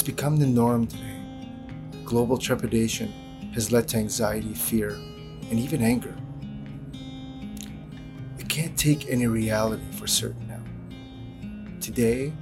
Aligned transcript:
It's 0.00 0.06
become 0.06 0.38
the 0.38 0.46
norm 0.46 0.86
today. 0.86 1.20
Global 2.06 2.38
trepidation 2.38 3.12
has 3.52 3.70
led 3.70 3.86
to 3.88 3.98
anxiety, 3.98 4.54
fear, 4.54 4.92
and 5.50 5.60
even 5.60 5.82
anger. 5.82 6.16
We 8.38 8.44
can't 8.44 8.74
take 8.78 9.10
any 9.10 9.26
reality 9.26 9.84
for 9.92 10.06
certain 10.06 10.48
now. 10.48 10.62
Today, 11.82 12.32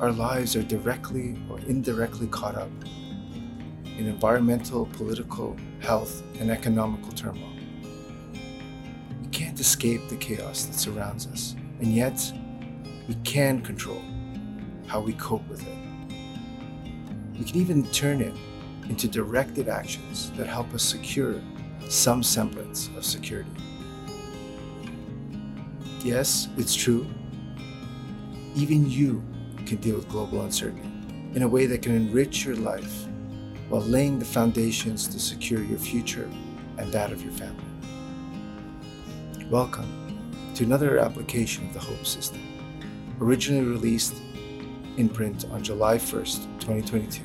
our 0.00 0.12
lives 0.12 0.54
are 0.54 0.62
directly 0.62 1.34
or 1.48 1.60
indirectly 1.60 2.26
caught 2.26 2.56
up 2.56 2.68
in 3.96 4.06
environmental, 4.06 4.84
political, 4.84 5.56
health, 5.80 6.22
and 6.40 6.50
economical 6.50 7.10
turmoil. 7.12 7.54
We 9.22 9.28
can't 9.28 9.58
escape 9.58 10.10
the 10.10 10.16
chaos 10.16 10.66
that 10.66 10.74
surrounds 10.74 11.26
us, 11.26 11.56
and 11.80 11.94
yet 11.94 12.20
we 13.08 13.14
can 13.24 13.62
control 13.62 14.02
how 14.86 15.00
we 15.00 15.14
cope 15.14 15.48
with 15.48 15.66
it. 15.66 15.81
We 17.38 17.44
can 17.44 17.56
even 17.56 17.84
turn 17.92 18.20
it 18.20 18.34
into 18.88 19.08
directed 19.08 19.68
actions 19.68 20.30
that 20.32 20.46
help 20.46 20.72
us 20.74 20.82
secure 20.82 21.40
some 21.88 22.22
semblance 22.22 22.88
of 22.96 23.04
security. 23.04 23.50
Yes, 26.04 26.48
it's 26.56 26.74
true. 26.74 27.06
Even 28.54 28.90
you 28.90 29.22
can 29.66 29.76
deal 29.78 29.96
with 29.96 30.08
global 30.08 30.42
uncertainty 30.42 30.88
in 31.34 31.42
a 31.42 31.48
way 31.48 31.66
that 31.66 31.80
can 31.80 31.94
enrich 31.94 32.44
your 32.44 32.56
life 32.56 33.06
while 33.68 33.80
laying 33.82 34.18
the 34.18 34.24
foundations 34.24 35.08
to 35.08 35.18
secure 35.18 35.62
your 35.62 35.78
future 35.78 36.28
and 36.76 36.92
that 36.92 37.12
of 37.12 37.22
your 37.22 37.32
family. 37.32 37.64
Welcome 39.48 40.20
to 40.54 40.64
another 40.64 40.98
application 40.98 41.66
of 41.66 41.72
the 41.72 41.80
Hope 41.80 42.04
System, 42.04 42.42
originally 43.20 43.64
released 43.64 44.14
in 44.96 45.08
print 45.08 45.46
on 45.50 45.62
July 45.62 45.96
1st, 45.96 46.44
2022. 46.60 47.22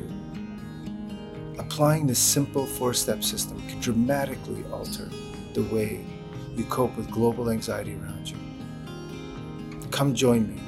Applying 1.60 2.08
this 2.08 2.20
simple 2.20 2.66
four 2.66 2.94
step 2.94 3.24
system 3.24 3.62
can 3.68 3.80
dramatically 3.80 4.64
alter 4.72 5.10
the 5.54 5.64
way 5.64 6.06
you 6.56 6.64
cope 6.66 6.96
with 6.96 7.10
global 7.12 7.50
anxiety 7.50 7.96
around 7.96 8.30
you. 8.30 8.38
Come 9.92 10.14
join 10.14 10.48
me 10.48 10.62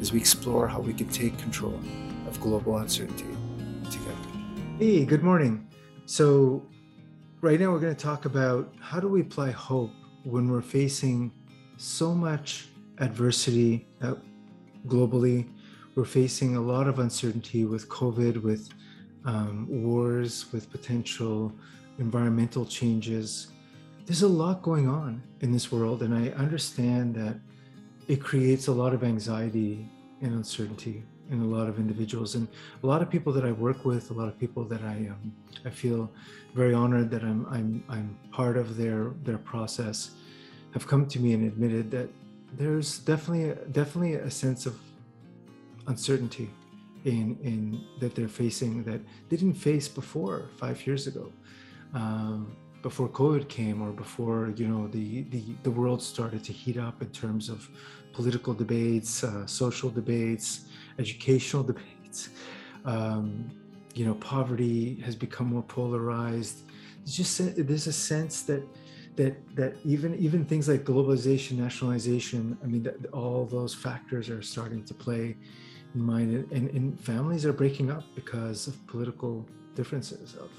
as 0.00 0.12
we 0.12 0.18
explore 0.18 0.68
how 0.68 0.80
we 0.80 0.92
can 0.92 1.08
take 1.08 1.38
control 1.38 1.80
of 2.26 2.40
global 2.40 2.78
uncertainty 2.78 3.26
together. 3.90 4.14
Hey, 4.78 5.04
good 5.04 5.22
morning. 5.22 5.68
So, 6.06 6.66
right 7.40 7.58
now 7.58 7.70
we're 7.72 7.80
going 7.80 7.94
to 7.94 8.02
talk 8.02 8.24
about 8.24 8.74
how 8.80 9.00
do 9.00 9.08
we 9.08 9.20
apply 9.20 9.50
hope 9.50 9.92
when 10.24 10.48
we're 10.48 10.60
facing 10.60 11.32
so 11.76 12.14
much 12.14 12.68
adversity 12.98 13.86
uh, 14.02 14.14
globally. 14.86 15.48
We're 15.94 16.04
facing 16.04 16.56
a 16.56 16.60
lot 16.60 16.88
of 16.88 16.98
uncertainty 16.98 17.64
with 17.64 17.88
COVID, 17.88 18.42
with 18.42 18.68
um, 19.24 19.66
wars, 19.68 20.46
with 20.52 20.70
potential 20.70 21.52
environmental 21.98 22.66
changes. 22.66 23.48
There's 24.04 24.22
a 24.22 24.28
lot 24.28 24.60
going 24.62 24.88
on 24.88 25.22
in 25.40 25.52
this 25.52 25.70
world, 25.70 26.02
and 26.02 26.12
I 26.14 26.30
understand 26.30 27.14
that 27.14 27.38
it 28.08 28.20
creates 28.22 28.66
a 28.66 28.72
lot 28.72 28.92
of 28.92 29.04
anxiety 29.04 29.88
and 30.20 30.32
uncertainty 30.34 31.04
in 31.30 31.40
a 31.40 31.44
lot 31.44 31.68
of 31.68 31.78
individuals 31.78 32.34
and 32.34 32.48
a 32.82 32.86
lot 32.86 33.00
of 33.00 33.08
people 33.08 33.32
that 33.32 33.44
I 33.44 33.52
work 33.52 33.84
with, 33.84 34.10
a 34.10 34.14
lot 34.14 34.28
of 34.28 34.38
people 34.38 34.64
that 34.64 34.82
I 34.82 35.08
um, 35.12 35.32
I 35.64 35.70
feel 35.70 36.10
very 36.54 36.74
honored 36.74 37.08
that 37.10 37.22
I'm 37.22 37.46
I'm 37.46 37.82
I'm 37.88 38.18
part 38.30 38.56
of 38.56 38.76
their 38.76 39.12
their 39.22 39.38
process 39.38 40.10
have 40.72 40.86
come 40.86 41.06
to 41.06 41.18
me 41.20 41.32
and 41.32 41.46
admitted 41.46 41.90
that 41.92 42.08
there's 42.58 42.98
definitely 42.98 43.54
definitely 43.72 44.14
a 44.14 44.30
sense 44.30 44.66
of 44.66 44.78
uncertainty 45.86 46.50
in 47.04 47.38
in 47.42 47.84
that 48.00 48.14
they're 48.14 48.28
facing 48.28 48.82
that 48.84 49.00
they 49.28 49.36
didn't 49.36 49.54
face 49.54 49.88
before 49.88 50.48
five 50.56 50.86
years 50.86 51.06
ago. 51.06 51.32
Um, 51.92 52.56
before 52.82 53.08
COVID 53.08 53.48
came, 53.48 53.80
or 53.80 53.92
before 53.92 54.52
you 54.56 54.68
know 54.68 54.88
the 54.88 55.22
the 55.34 55.42
the 55.62 55.70
world 55.70 56.02
started 56.02 56.42
to 56.44 56.52
heat 56.52 56.76
up 56.76 57.02
in 57.02 57.10
terms 57.10 57.48
of 57.48 57.68
political 58.12 58.54
debates, 58.54 59.24
uh, 59.24 59.46
social 59.46 59.90
debates, 59.90 60.66
educational 60.98 61.62
debates. 61.72 62.30
Um, 62.84 63.50
you 63.94 64.04
know, 64.04 64.14
poverty 64.14 65.00
has 65.04 65.14
become 65.14 65.46
more 65.46 65.62
polarized. 65.62 66.62
It's 67.02 67.16
just 67.16 67.32
there's 67.56 67.86
a 67.86 67.92
sense 67.92 68.42
that 68.42 68.62
that 69.16 69.34
that 69.56 69.76
even 69.84 70.14
even 70.16 70.44
things 70.44 70.68
like 70.68 70.84
globalization, 70.84 71.52
nationalization. 71.58 72.58
I 72.62 72.66
mean, 72.66 72.88
all 73.12 73.46
those 73.46 73.74
factors 73.74 74.28
are 74.30 74.42
starting 74.42 74.82
to 74.84 74.94
play 74.94 75.36
in 75.94 76.02
mind, 76.02 76.52
and, 76.52 76.70
and 76.70 77.00
families 77.00 77.46
are 77.46 77.52
breaking 77.52 77.90
up 77.90 78.04
because 78.14 78.66
of 78.66 78.86
political 78.86 79.46
differences 79.74 80.34
of 80.34 80.50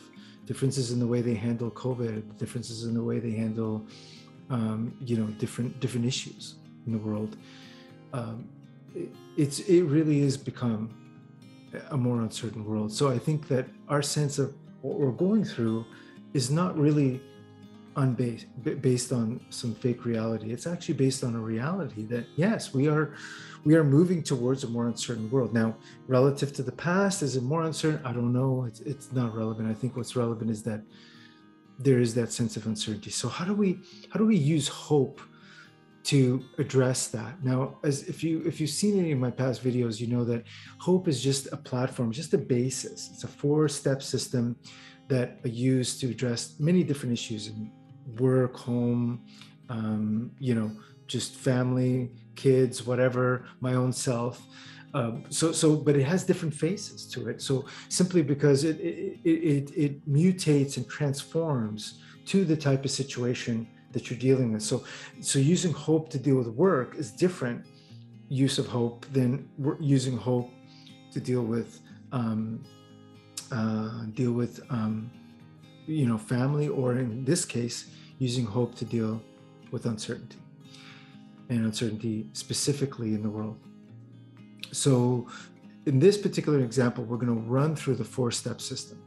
differences 0.46 0.92
in 0.92 1.00
the 1.00 1.08
way 1.08 1.22
they 1.22 1.34
handle 1.34 1.72
COVID, 1.72 2.38
differences 2.38 2.84
in 2.84 2.94
the 2.94 3.04
way 3.04 3.20
they 3.20 3.32
handle, 3.32 3.86
um, 4.50 4.94
you 5.02 5.18
know, 5.18 5.28
different 5.44 5.80
different 5.80 6.06
issues 6.06 6.56
in 6.86 6.92
the 6.92 6.98
world. 6.98 7.38
Um, 8.14 8.48
it, 8.94 9.10
it's 9.38 9.60
it 9.60 9.84
really 9.84 10.20
is 10.22 10.38
become 10.38 10.94
a 11.92 11.98
more 11.98 12.22
uncertain 12.22 12.64
world. 12.66 12.92
So 12.92 13.10
I 13.10 13.18
think 13.18 13.48
that 13.50 13.66
our 13.90 14.02
sense 14.02 14.40
of 14.40 14.54
what 14.82 15.00
we're 15.00 15.12
going 15.12 15.44
through 15.44 15.86
is 16.34 16.50
not 16.52 16.78
really 16.78 17.22
unbased 17.98 18.48
based 18.82 19.12
on 19.12 19.40
some 19.50 19.74
fake 19.76 20.06
reality. 20.06 20.52
It's 20.52 20.68
actually 20.68 20.96
based 20.96 21.24
on 21.24 21.36
a 21.36 21.40
reality 21.40 22.06
that 22.06 22.26
yes, 22.36 22.74
we 22.74 22.88
are 22.88 23.16
we 23.64 23.76
are 23.76 23.84
moving 23.84 24.22
towards 24.22 24.64
a 24.64 24.68
more 24.68 24.88
uncertain 24.88 25.30
world. 25.32 25.54
Now, 25.54 25.78
relative 26.08 26.54
to 26.54 26.64
the 26.64 26.72
past, 26.72 27.24
is 27.24 27.36
it 27.36 27.44
more 27.44 27.64
uncertain? 27.64 28.02
I 28.06 28.12
don't 28.12 28.34
know. 28.34 28.66
It's 28.66 28.82
it's 28.82 29.12
not 29.12 29.36
relevant. 29.36 29.70
I 29.70 29.74
think 29.74 29.96
what's 29.96 30.16
relevant 30.16 30.52
is 30.52 30.64
that 30.64 30.82
there 31.80 32.00
is 32.00 32.14
that 32.16 32.32
sense 32.32 32.56
of 32.58 32.66
uncertainty. 32.68 33.12
So 33.12 33.28
how 33.28 33.46
do 33.46 33.54
we 33.54 33.80
how 34.10 34.20
do 34.20 34.26
we 34.26 34.38
use 34.38 34.68
hope 34.68 35.22
to 36.04 36.44
address 36.58 37.08
that? 37.08 37.44
Now, 37.44 37.78
as 37.84 38.04
if 38.04 38.24
you 38.24 38.42
if 38.46 38.60
you've 38.60 38.70
seen 38.70 39.00
any 39.00 39.12
of 39.14 39.20
my 39.20 39.32
past 39.32 39.64
videos, 39.64 40.00
you 40.00 40.08
know 40.08 40.26
that 40.26 40.44
hope 40.80 41.08
is 41.08 41.22
just 41.22 41.48
a 41.52 41.58
platform, 41.58 42.12
just 42.12 42.34
a 42.34 42.38
basis. 42.38 43.10
It's 43.14 43.24
a 43.24 43.28
four-step 43.28 44.04
system 44.04 44.58
that 45.08 45.40
are 45.44 45.50
used 45.50 46.00
to 46.02 46.08
address 46.10 46.56
many 46.60 46.84
different 46.84 47.14
issues 47.14 47.48
in 47.48 47.72
work, 48.20 48.56
home, 48.56 49.22
um, 49.70 50.32
you 50.40 50.56
know, 50.56 50.72
just 51.08 51.36
family, 51.36 52.12
kids, 52.36 52.86
whatever, 52.86 53.46
my 53.62 53.74
own 53.74 53.94
self. 53.94 54.42
Um, 54.94 55.26
so, 55.30 55.52
so, 55.52 55.76
but 55.76 55.96
it 55.96 56.04
has 56.04 56.24
different 56.24 56.54
faces 56.54 57.06
to 57.08 57.28
it. 57.28 57.42
So, 57.42 57.66
simply 57.90 58.22
because 58.22 58.64
it, 58.64 58.80
it 58.80 59.20
it 59.26 59.72
it 59.76 60.10
mutates 60.10 60.78
and 60.78 60.88
transforms 60.88 62.02
to 62.28 62.46
the 62.46 62.56
type 62.56 62.86
of 62.86 62.92
situation 62.92 63.68
that 63.92 64.10
you're 64.10 64.20
dealing 64.20 64.54
with. 64.54 64.64
So, 64.64 64.84
so 65.20 65.38
using 65.40 65.74
hope 65.74 66.10
to 66.12 66.20
deal 66.20 66.36
with 66.36 66.48
work 66.48 66.96
is 66.96 67.12
different 67.12 67.66
use 68.30 68.58
of 68.58 68.68
hope 68.68 69.06
than 69.12 69.50
using 69.80 70.18
hope 70.18 70.50
to 71.12 71.20
deal 71.20 71.44
with 71.44 71.82
um, 72.12 72.64
uh, 73.52 74.06
deal 74.14 74.32
with 74.32 74.62
um, 74.70 75.12
you 75.88 76.06
know 76.06 76.18
family, 76.18 76.68
or 76.68 76.94
in 76.94 77.26
this 77.26 77.46
case, 77.46 77.90
using 78.20 78.46
hope 78.46 78.76
to 78.76 78.86
deal 78.86 79.22
with 79.72 79.86
uncertainty 79.86 80.38
and 81.50 81.66
uncertainty 81.66 82.28
specifically 82.34 83.14
in 83.14 83.22
the 83.22 83.30
world. 83.30 83.58
So, 84.72 85.28
in 85.86 86.00
this 86.00 86.18
particular 86.18 86.60
example, 86.60 87.04
we're 87.04 87.18
going 87.18 87.36
to 87.36 87.50
run 87.50 87.76
through 87.76 87.96
the 87.96 88.04
four 88.04 88.32
step 88.32 88.62
system 88.62 89.02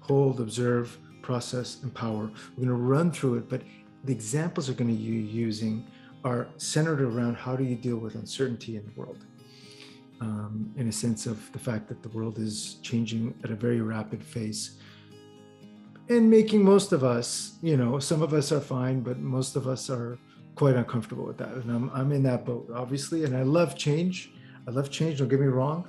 hold, 0.00 0.38
observe, 0.38 0.98
process, 1.22 1.78
empower. 1.82 2.30
We're 2.56 2.66
going 2.66 2.68
to 2.68 2.74
run 2.74 3.10
through 3.10 3.36
it, 3.38 3.48
but 3.48 3.62
the 4.04 4.12
examples 4.12 4.68
we're 4.68 4.74
going 4.74 4.90
to 4.90 5.02
be 5.02 5.02
using 5.02 5.86
are 6.24 6.46
centered 6.58 7.00
around 7.00 7.36
how 7.36 7.56
do 7.56 7.64
you 7.64 7.74
deal 7.74 7.96
with 7.96 8.14
uncertainty 8.14 8.76
in 8.76 8.84
the 8.84 9.00
world. 9.00 9.24
Um, 10.20 10.72
in 10.76 10.88
a 10.88 10.92
sense 10.92 11.26
of 11.26 11.50
the 11.52 11.58
fact 11.58 11.88
that 11.88 12.02
the 12.02 12.08
world 12.10 12.38
is 12.38 12.76
changing 12.82 13.34
at 13.44 13.50
a 13.50 13.54
very 13.54 13.80
rapid 13.80 14.22
pace 14.30 14.76
and 16.08 16.30
making 16.30 16.62
most 16.62 16.92
of 16.92 17.02
us, 17.02 17.56
you 17.62 17.76
know, 17.76 17.98
some 17.98 18.22
of 18.22 18.34
us 18.34 18.52
are 18.52 18.60
fine, 18.60 19.00
but 19.00 19.18
most 19.18 19.56
of 19.56 19.66
us 19.66 19.88
are 19.88 20.18
quite 20.54 20.76
uncomfortable 20.76 21.24
with 21.24 21.38
that. 21.38 21.48
And 21.48 21.70
I'm, 21.70 21.90
I'm 21.94 22.12
in 22.12 22.22
that 22.24 22.44
boat, 22.44 22.70
obviously. 22.74 23.24
And 23.24 23.36
I 23.36 23.42
love 23.42 23.76
change. 23.76 24.30
I 24.66 24.70
love 24.70 24.90
change, 24.90 25.18
don't 25.18 25.28
get 25.28 25.40
me 25.40 25.46
wrong. 25.46 25.88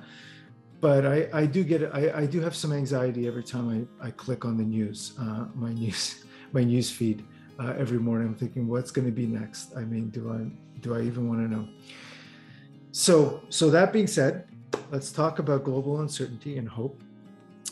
But 0.80 1.06
I, 1.06 1.28
I 1.32 1.46
do 1.46 1.64
get 1.64 1.82
I, 1.94 2.12
I 2.14 2.26
do 2.26 2.40
have 2.40 2.54
some 2.54 2.72
anxiety 2.72 3.26
every 3.26 3.42
time 3.42 3.88
I, 4.00 4.06
I 4.08 4.10
click 4.10 4.44
on 4.44 4.58
the 4.58 4.64
news, 4.64 5.14
uh, 5.18 5.46
my 5.54 5.72
news, 5.82 6.24
my 6.52 6.62
news 6.62 6.90
feed 6.90 7.24
uh, 7.58 7.74
every 7.78 7.98
morning. 7.98 8.28
I'm 8.28 8.34
thinking, 8.34 8.68
what's 8.68 8.90
going 8.90 9.06
to 9.06 9.12
be 9.12 9.26
next? 9.26 9.74
I 9.76 9.80
mean, 9.80 10.10
do 10.10 10.30
I 10.30 10.80
do 10.80 10.94
I 10.94 11.00
even 11.00 11.28
want 11.28 11.40
to 11.40 11.54
know? 11.56 11.68
So 12.92 13.42
so 13.48 13.70
that 13.70 13.92
being 13.92 14.06
said, 14.06 14.48
let's 14.90 15.10
talk 15.10 15.38
about 15.38 15.64
global 15.64 16.00
uncertainty 16.00 16.58
and 16.58 16.68
hope. 16.68 17.02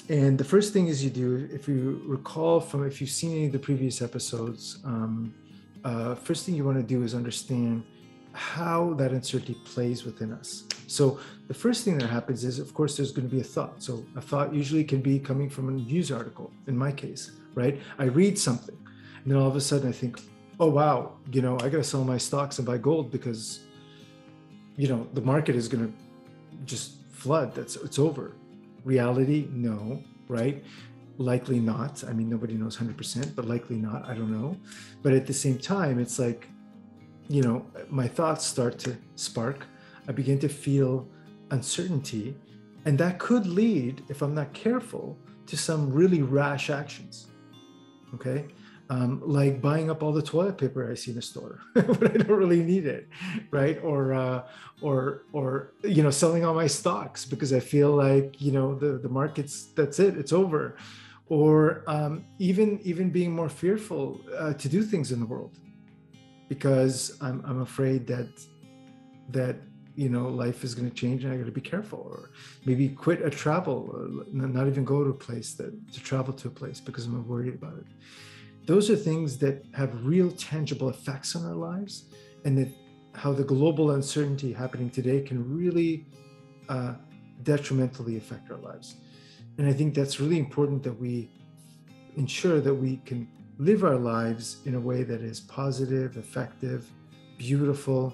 And 0.08 0.36
the 0.36 0.44
first 0.44 0.72
thing 0.72 0.88
is 0.88 1.02
you 1.02 1.10
do, 1.10 1.48
if 1.52 1.66
you 1.66 2.02
recall 2.04 2.60
from 2.60 2.86
if 2.86 3.00
you've 3.00 3.10
seen 3.10 3.32
any 3.32 3.46
of 3.46 3.52
the 3.52 3.58
previous 3.58 4.02
episodes, 4.02 4.78
um, 4.84 5.34
uh, 5.82 6.14
first 6.14 6.44
thing 6.44 6.54
you 6.54 6.64
want 6.64 6.76
to 6.76 6.82
do 6.82 7.02
is 7.02 7.14
understand 7.14 7.84
how 8.32 8.94
that 8.94 9.12
uncertainty 9.12 9.56
plays 9.64 10.04
within 10.04 10.32
us. 10.32 10.64
So 10.88 11.20
the 11.48 11.54
first 11.54 11.84
thing 11.84 11.96
that 11.98 12.08
happens 12.08 12.44
is, 12.44 12.58
of 12.58 12.74
course, 12.74 12.96
there's 12.96 13.12
going 13.12 13.28
to 13.28 13.34
be 13.34 13.40
a 13.40 13.44
thought. 13.44 13.82
So 13.82 14.04
a 14.16 14.20
thought 14.20 14.52
usually 14.52 14.84
can 14.84 15.00
be 15.00 15.18
coming 15.18 15.48
from 15.48 15.68
a 15.68 15.72
news 15.72 16.10
article. 16.10 16.52
In 16.66 16.76
my 16.76 16.92
case, 16.92 17.30
right? 17.54 17.80
I 17.98 18.04
read 18.04 18.38
something, 18.38 18.76
and 19.22 19.32
then 19.32 19.38
all 19.38 19.48
of 19.48 19.56
a 19.56 19.60
sudden 19.60 19.88
I 19.88 19.92
think, 19.92 20.20
oh 20.60 20.68
wow, 20.68 21.12
you 21.32 21.42
know, 21.42 21.56
I 21.56 21.68
got 21.68 21.78
to 21.78 21.84
sell 21.84 22.04
my 22.04 22.18
stocks 22.18 22.58
and 22.58 22.66
buy 22.66 22.76
gold 22.76 23.10
because, 23.10 23.60
you 24.76 24.88
know, 24.88 25.06
the 25.14 25.22
market 25.22 25.54
is 25.56 25.68
going 25.68 25.86
to 25.86 25.92
just 26.66 26.96
flood. 27.12 27.54
That's 27.54 27.76
it's 27.76 27.98
over. 27.98 28.32
Reality, 28.84 29.48
no, 29.52 30.02
right? 30.28 30.62
Likely 31.19 31.60
not. 31.60 32.04
I 32.04 32.12
mean, 32.12 32.28
nobody 32.28 32.54
knows 32.54 32.76
100%, 32.76 33.34
but 33.34 33.46
likely 33.46 33.76
not. 33.76 34.08
I 34.08 34.14
don't 34.14 34.31
know. 34.31 34.56
But 35.02 35.12
at 35.12 35.26
the 35.26 35.32
same 35.32 35.58
time, 35.58 35.98
it's 35.98 36.19
like 36.19 36.48
you 37.28 37.42
know, 37.42 37.66
my 37.88 38.06
thoughts 38.06 38.46
start 38.46 38.78
to 38.81 38.96
spark. 39.16 39.66
I 40.08 40.12
begin 40.12 40.38
to 40.40 40.48
feel 40.48 41.08
uncertainty. 41.50 42.36
And 42.84 42.98
that 42.98 43.19
could 43.19 43.46
lead, 43.46 44.02
if 44.08 44.20
I'm 44.20 44.34
not 44.34 44.52
careful, 44.52 45.16
to 45.46 45.56
some 45.56 45.92
really 45.92 46.22
rash 46.22 46.70
actions. 46.70 47.28
Okay. 48.14 48.46
Um, 48.90 49.22
like 49.25 49.62
buying 49.62 49.90
up 49.90 50.02
all 50.02 50.12
the 50.12 50.20
toilet 50.20 50.58
paper 50.58 50.90
I 50.90 50.94
see 50.94 51.10
in 51.12 51.16
the 51.16 51.22
store, 51.22 51.60
but 51.75 52.10
I 52.10 52.19
don't 52.19 52.38
really 52.38 52.62
need 52.62 52.84
it, 52.84 53.08
right? 53.50 53.78
Or, 53.82 54.12
uh, 54.12 54.42
or, 54.82 55.22
or 55.32 55.72
you 55.82 56.02
know, 56.02 56.10
selling 56.10 56.44
all 56.44 56.52
my 56.52 56.66
stocks 56.66 57.25
because 57.25 57.54
I 57.54 57.60
feel 57.60 57.92
like 57.92 58.42
you 58.42 58.52
know 58.52 58.75
the 58.75 58.98
the 58.98 59.08
market's 59.08 59.69
that's 59.75 59.98
it, 59.98 60.19
it's 60.19 60.34
over, 60.34 60.76
or 61.28 61.82
um, 61.86 62.25
even 62.38 62.78
even 62.82 63.10
being 63.10 63.32
more 63.32 63.48
fearful 63.48 64.20
uh, 64.36 64.52
to 64.52 64.69
do 64.69 64.82
things 64.82 65.12
in 65.12 65.20
the 65.20 65.26
world, 65.26 65.58
because 66.48 67.16
I'm, 67.22 67.42
I'm 67.46 67.62
afraid 67.62 68.06
that 68.08 68.28
that 69.30 69.56
you 69.96 70.08
know 70.08 70.28
life 70.28 70.64
is 70.64 70.75
going 70.75 70.88
to 70.88 70.94
change 70.94 71.25
and 71.25 71.32
i 71.32 71.37
got 71.37 71.46
to 71.46 71.52
be 71.52 71.60
careful. 71.60 72.00
Or 72.10 72.30
maybe 72.64 72.88
quit 72.88 73.22
a 73.22 73.30
travel 73.30 74.25
not 74.32 74.66
even 74.66 74.84
go 74.84 75.04
to 75.04 75.10
a 75.10 75.14
place 75.14 75.54
that 75.54 75.92
to 75.92 76.00
travel 76.00 76.34
to 76.34 76.48
a 76.48 76.50
place 76.50 76.80
because 76.80 77.06
i'm 77.06 77.26
worried 77.28 77.54
about 77.54 77.75
it 77.78 77.87
those 78.66 78.90
are 78.90 78.96
things 78.96 79.38
that 79.38 79.64
have 79.75 80.05
real 80.05 80.31
tangible 80.32 80.88
effects 80.88 81.37
on 81.37 81.44
our 81.44 81.55
lives 81.55 82.05
and 82.44 82.56
that 82.58 82.69
how 83.14 83.32
the 83.32 83.44
global 83.44 83.93
uncertainty 83.93 84.52
happening 84.52 84.90
today 84.90 85.20
can 85.20 85.56
really 85.56 86.06
uh, 86.69 86.94
detrimentally 87.43 88.16
affect 88.16 88.50
our 88.50 88.58
lives. 88.58 88.96
And 89.58 89.69
i 89.69 89.72
think 89.72 89.94
that's 89.94 90.19
really 90.19 90.38
important 90.38 90.82
that 90.82 90.99
we 90.99 91.31
ensure 92.16 92.61
that 92.61 92.75
we 92.75 92.96
can 93.05 93.28
live 93.58 93.84
our 93.84 93.96
lives 93.96 94.58
in 94.64 94.75
a 94.75 94.81
way 94.81 95.05
that 95.05 95.20
is 95.20 95.40
positive, 95.40 96.16
effective, 96.16 96.90
beautiful, 97.38 98.12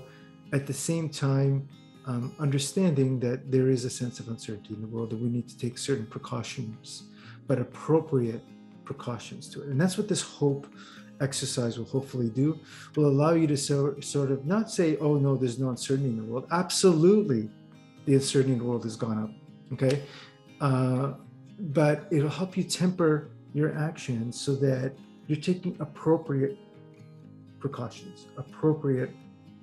at 0.53 0.67
the 0.67 0.73
same 0.73 1.09
time, 1.09 1.67
um, 2.07 2.35
understanding 2.39 3.21
that 3.21 3.51
there 3.51 3.69
is 3.69 3.85
a 3.85 3.91
sense 3.91 4.21
of 4.21 4.29
uncertainty 4.29 4.75
in 4.75 4.81
the 4.81 4.87
world, 4.87 5.11
that 5.11 5.21
we 5.21 5.29
need 5.29 5.49
to 5.49 5.57
take 5.57 5.79
certain 5.79 6.07
precautions, 6.07 7.05
but 7.47 7.59
appropriate 7.59 8.43
precautions 8.91 9.49
to 9.49 9.63
it. 9.63 9.69
And 9.69 9.81
that's 9.81 9.97
what 9.97 10.09
this 10.09 10.21
hope 10.21 10.67
exercise 11.21 11.79
will 11.79 11.91
hopefully 11.97 12.29
do, 12.29 12.59
will 12.97 13.07
allow 13.07 13.33
you 13.41 13.47
to 13.47 13.57
so, 13.57 13.95
sort 14.01 14.33
of 14.33 14.47
not 14.47 14.69
say, 14.69 14.97
oh 14.99 15.15
no, 15.17 15.37
there's 15.37 15.61
no 15.61 15.69
uncertainty 15.71 16.11
in 16.11 16.17
the 16.17 16.25
world. 16.25 16.47
Absolutely, 16.51 17.49
the 18.07 18.15
uncertainty 18.15 18.55
in 18.55 18.59
the 18.59 18.65
world 18.65 18.83
has 18.83 18.97
gone 18.97 19.19
up. 19.25 19.31
Okay. 19.75 20.03
Uh, 20.61 21.13
but 21.79 21.97
it'll 22.11 22.37
help 22.43 22.57
you 22.57 22.65
temper 22.65 23.31
your 23.55 23.71
actions 23.79 24.41
so 24.41 24.57
that 24.57 24.93
you're 25.29 25.45
taking 25.51 25.77
appropriate 25.79 26.59
precautions, 27.61 28.27
appropriate 28.37 29.11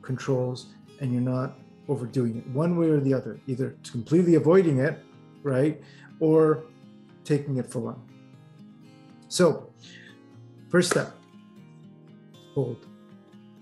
controls, 0.01 0.67
and 1.01 1.11
you're 1.11 1.29
not 1.37 1.59
overdoing 1.89 2.37
it 2.37 2.47
one 2.47 2.77
way 2.77 2.87
or 2.87 3.01
the 3.01 3.13
other, 3.13 3.41
either 3.47 3.75
completely 3.91 4.35
avoiding 4.35 4.77
it, 4.79 5.03
right, 5.43 5.81
or 6.21 6.63
taking 7.25 7.57
it 7.57 7.65
full 7.69 7.87
on. 7.89 8.06
So, 9.27 9.71
first 10.69 10.91
step 10.91 11.13
hold, 12.53 12.85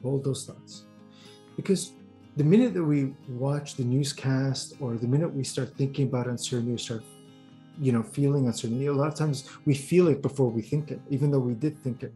hold 0.04 0.24
those 0.24 0.46
thoughts. 0.46 0.86
Because 1.56 1.92
the 2.38 2.44
minute 2.44 2.74
that 2.74 2.84
we 2.84 3.14
watch 3.30 3.76
the 3.76 3.84
newscast 3.84 4.76
or 4.80 4.96
the 4.96 5.08
minute 5.08 5.34
we 5.34 5.44
start 5.44 5.76
thinking 5.78 6.08
about 6.08 6.28
uncertainty 6.28 6.74
or 6.74 6.78
start 6.78 7.04
you 7.80 7.92
know, 7.92 8.04
feeling 8.04 8.46
uncertainty. 8.48 8.86
A 8.88 8.94
lot 8.94 9.08
of 9.08 9.16
times 9.16 9.50
we 9.66 9.74
feel 9.74 10.08
it 10.08 10.22
before 10.22 10.50
we 10.50 10.62
think 10.62 10.92
it, 10.92 11.00
even 11.10 11.32
though 11.32 11.40
we 11.40 11.54
did 11.54 11.78
think 11.84 12.04
it 12.04 12.14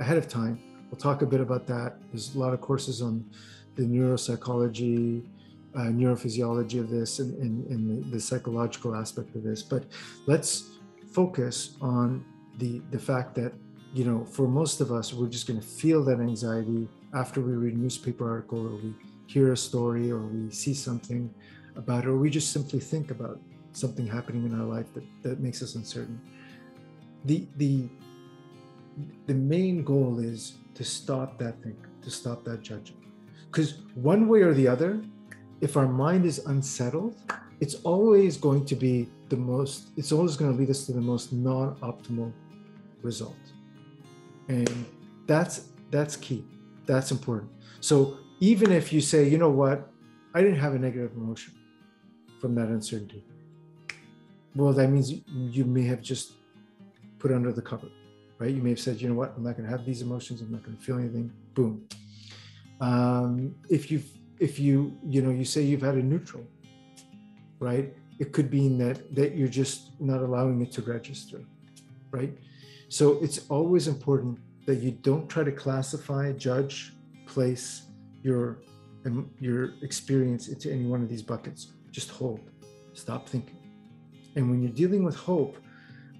ahead 0.00 0.16
of 0.16 0.28
time. 0.28 0.60
We'll 0.90 1.00
talk 1.00 1.22
a 1.22 1.26
bit 1.26 1.40
about 1.40 1.66
that. 1.66 1.96
There's 2.10 2.34
a 2.34 2.38
lot 2.38 2.54
of 2.54 2.60
courses 2.60 3.02
on 3.02 3.24
the 3.76 3.82
neuropsychology, 3.82 5.24
uh, 5.74 5.80
neurophysiology 5.80 6.80
of 6.80 6.88
this 6.88 7.18
and, 7.18 7.34
and, 7.40 7.66
and 7.66 8.04
the, 8.04 8.10
the 8.10 8.20
psychological 8.20 8.94
aspect 8.94 9.34
of 9.34 9.42
this. 9.42 9.62
But 9.62 9.84
let's 10.26 10.78
focus 11.12 11.76
on 11.80 12.24
the 12.58 12.80
the 12.90 12.98
fact 12.98 13.34
that 13.34 13.52
you 13.92 14.04
know 14.04 14.24
for 14.24 14.46
most 14.46 14.80
of 14.80 14.92
us 14.92 15.12
we're 15.12 15.28
just 15.28 15.46
going 15.46 15.60
to 15.60 15.66
feel 15.66 16.02
that 16.04 16.20
anxiety 16.20 16.88
after 17.14 17.40
we 17.40 17.52
read 17.52 17.74
a 17.74 17.78
newspaper 17.78 18.28
article 18.28 18.66
or 18.66 18.76
we 18.76 18.94
hear 19.26 19.52
a 19.52 19.56
story 19.56 20.10
or 20.10 20.18
we 20.18 20.50
see 20.50 20.74
something 20.74 21.32
about 21.76 22.04
it 22.04 22.08
or 22.08 22.16
we 22.16 22.30
just 22.30 22.52
simply 22.52 22.80
think 22.80 23.10
about 23.10 23.40
something 23.72 24.06
happening 24.06 24.44
in 24.44 24.58
our 24.58 24.66
life 24.66 24.92
that, 24.94 25.04
that 25.22 25.40
makes 25.40 25.62
us 25.62 25.74
uncertain. 25.74 26.20
The 27.24 27.46
the 27.56 27.88
the 29.26 29.34
main 29.34 29.82
goal 29.82 30.20
is 30.20 30.54
to 30.74 30.84
stop 30.84 31.38
that 31.38 31.62
thing, 31.62 31.76
to 32.02 32.10
stop 32.10 32.44
that 32.44 32.62
judging. 32.62 32.96
Because 33.46 33.78
one 33.94 34.28
way 34.28 34.42
or 34.42 34.54
the 34.54 34.68
other, 34.68 35.02
if 35.60 35.76
our 35.76 35.88
mind 35.88 36.26
is 36.26 36.38
unsettled, 36.46 37.16
it's 37.60 37.76
always 37.82 38.36
going 38.36 38.64
to 38.66 38.76
be 38.76 39.08
the 39.28 39.36
most, 39.36 39.88
it's 39.96 40.12
always 40.12 40.36
going 40.36 40.52
to 40.52 40.58
lead 40.58 40.70
us 40.70 40.86
to 40.86 40.92
the 40.92 41.00
most 41.00 41.32
non-optimal 41.32 42.32
result. 43.04 43.36
And 44.48 44.86
that's 45.26 45.68
that's 45.90 46.16
key. 46.16 46.44
That's 46.86 47.10
important. 47.10 47.50
So 47.80 48.18
even 48.40 48.72
if 48.72 48.92
you 48.92 49.00
say, 49.00 49.28
you 49.28 49.38
know 49.38 49.50
what, 49.50 49.90
I 50.34 50.42
didn't 50.42 50.58
have 50.58 50.74
a 50.74 50.78
negative 50.78 51.12
emotion 51.16 51.54
from 52.40 52.54
that 52.56 52.68
uncertainty 52.68 53.24
well, 54.54 54.72
that 54.72 54.88
means 54.88 55.12
you 55.26 55.64
may 55.64 55.82
have 55.82 56.00
just 56.00 56.34
put 57.18 57.32
under 57.32 57.52
the 57.52 57.62
cover, 57.62 57.88
right? 58.38 58.54
You 58.54 58.62
may 58.62 58.70
have 58.70 58.80
said, 58.80 59.00
you 59.00 59.08
know 59.08 59.14
what, 59.14 59.34
I'm 59.36 59.42
not 59.42 59.56
going 59.56 59.68
to 59.68 59.70
have 59.70 59.84
these 59.84 60.02
emotions. 60.02 60.40
I'm 60.40 60.52
not 60.52 60.62
going 60.62 60.76
to 60.76 60.82
feel 60.82 60.98
anything. 60.98 61.32
Boom. 61.54 61.86
Um, 62.80 63.54
if 63.68 63.90
you 63.90 64.02
if 64.40 64.58
you 64.58 64.98
you 65.04 65.22
know 65.22 65.30
you 65.30 65.44
say 65.44 65.62
you've 65.62 65.82
had 65.82 65.94
a 65.94 66.02
neutral, 66.02 66.44
right? 67.60 67.94
It 68.18 68.32
could 68.32 68.52
mean 68.52 68.78
that 68.78 69.14
that 69.14 69.36
you're 69.36 69.48
just 69.48 70.00
not 70.00 70.20
allowing 70.20 70.60
it 70.60 70.72
to 70.72 70.82
register, 70.82 71.40
right? 72.10 72.36
So 72.98 73.18
it's 73.20 73.40
always 73.48 73.88
important 73.88 74.38
that 74.66 74.76
you 74.76 74.92
don't 74.92 75.28
try 75.28 75.42
to 75.42 75.50
classify, 75.50 76.30
judge, 76.30 76.92
place 77.26 77.86
your 78.22 78.58
your 79.40 79.72
experience 79.82 80.46
into 80.46 80.70
any 80.70 80.86
one 80.86 81.02
of 81.02 81.08
these 81.08 81.20
buckets. 81.20 81.72
Just 81.90 82.10
hold. 82.10 82.38
Stop 82.92 83.28
thinking. 83.28 83.58
And 84.36 84.48
when 84.48 84.62
you're 84.62 84.78
dealing 84.84 85.02
with 85.02 85.16
hope 85.16 85.56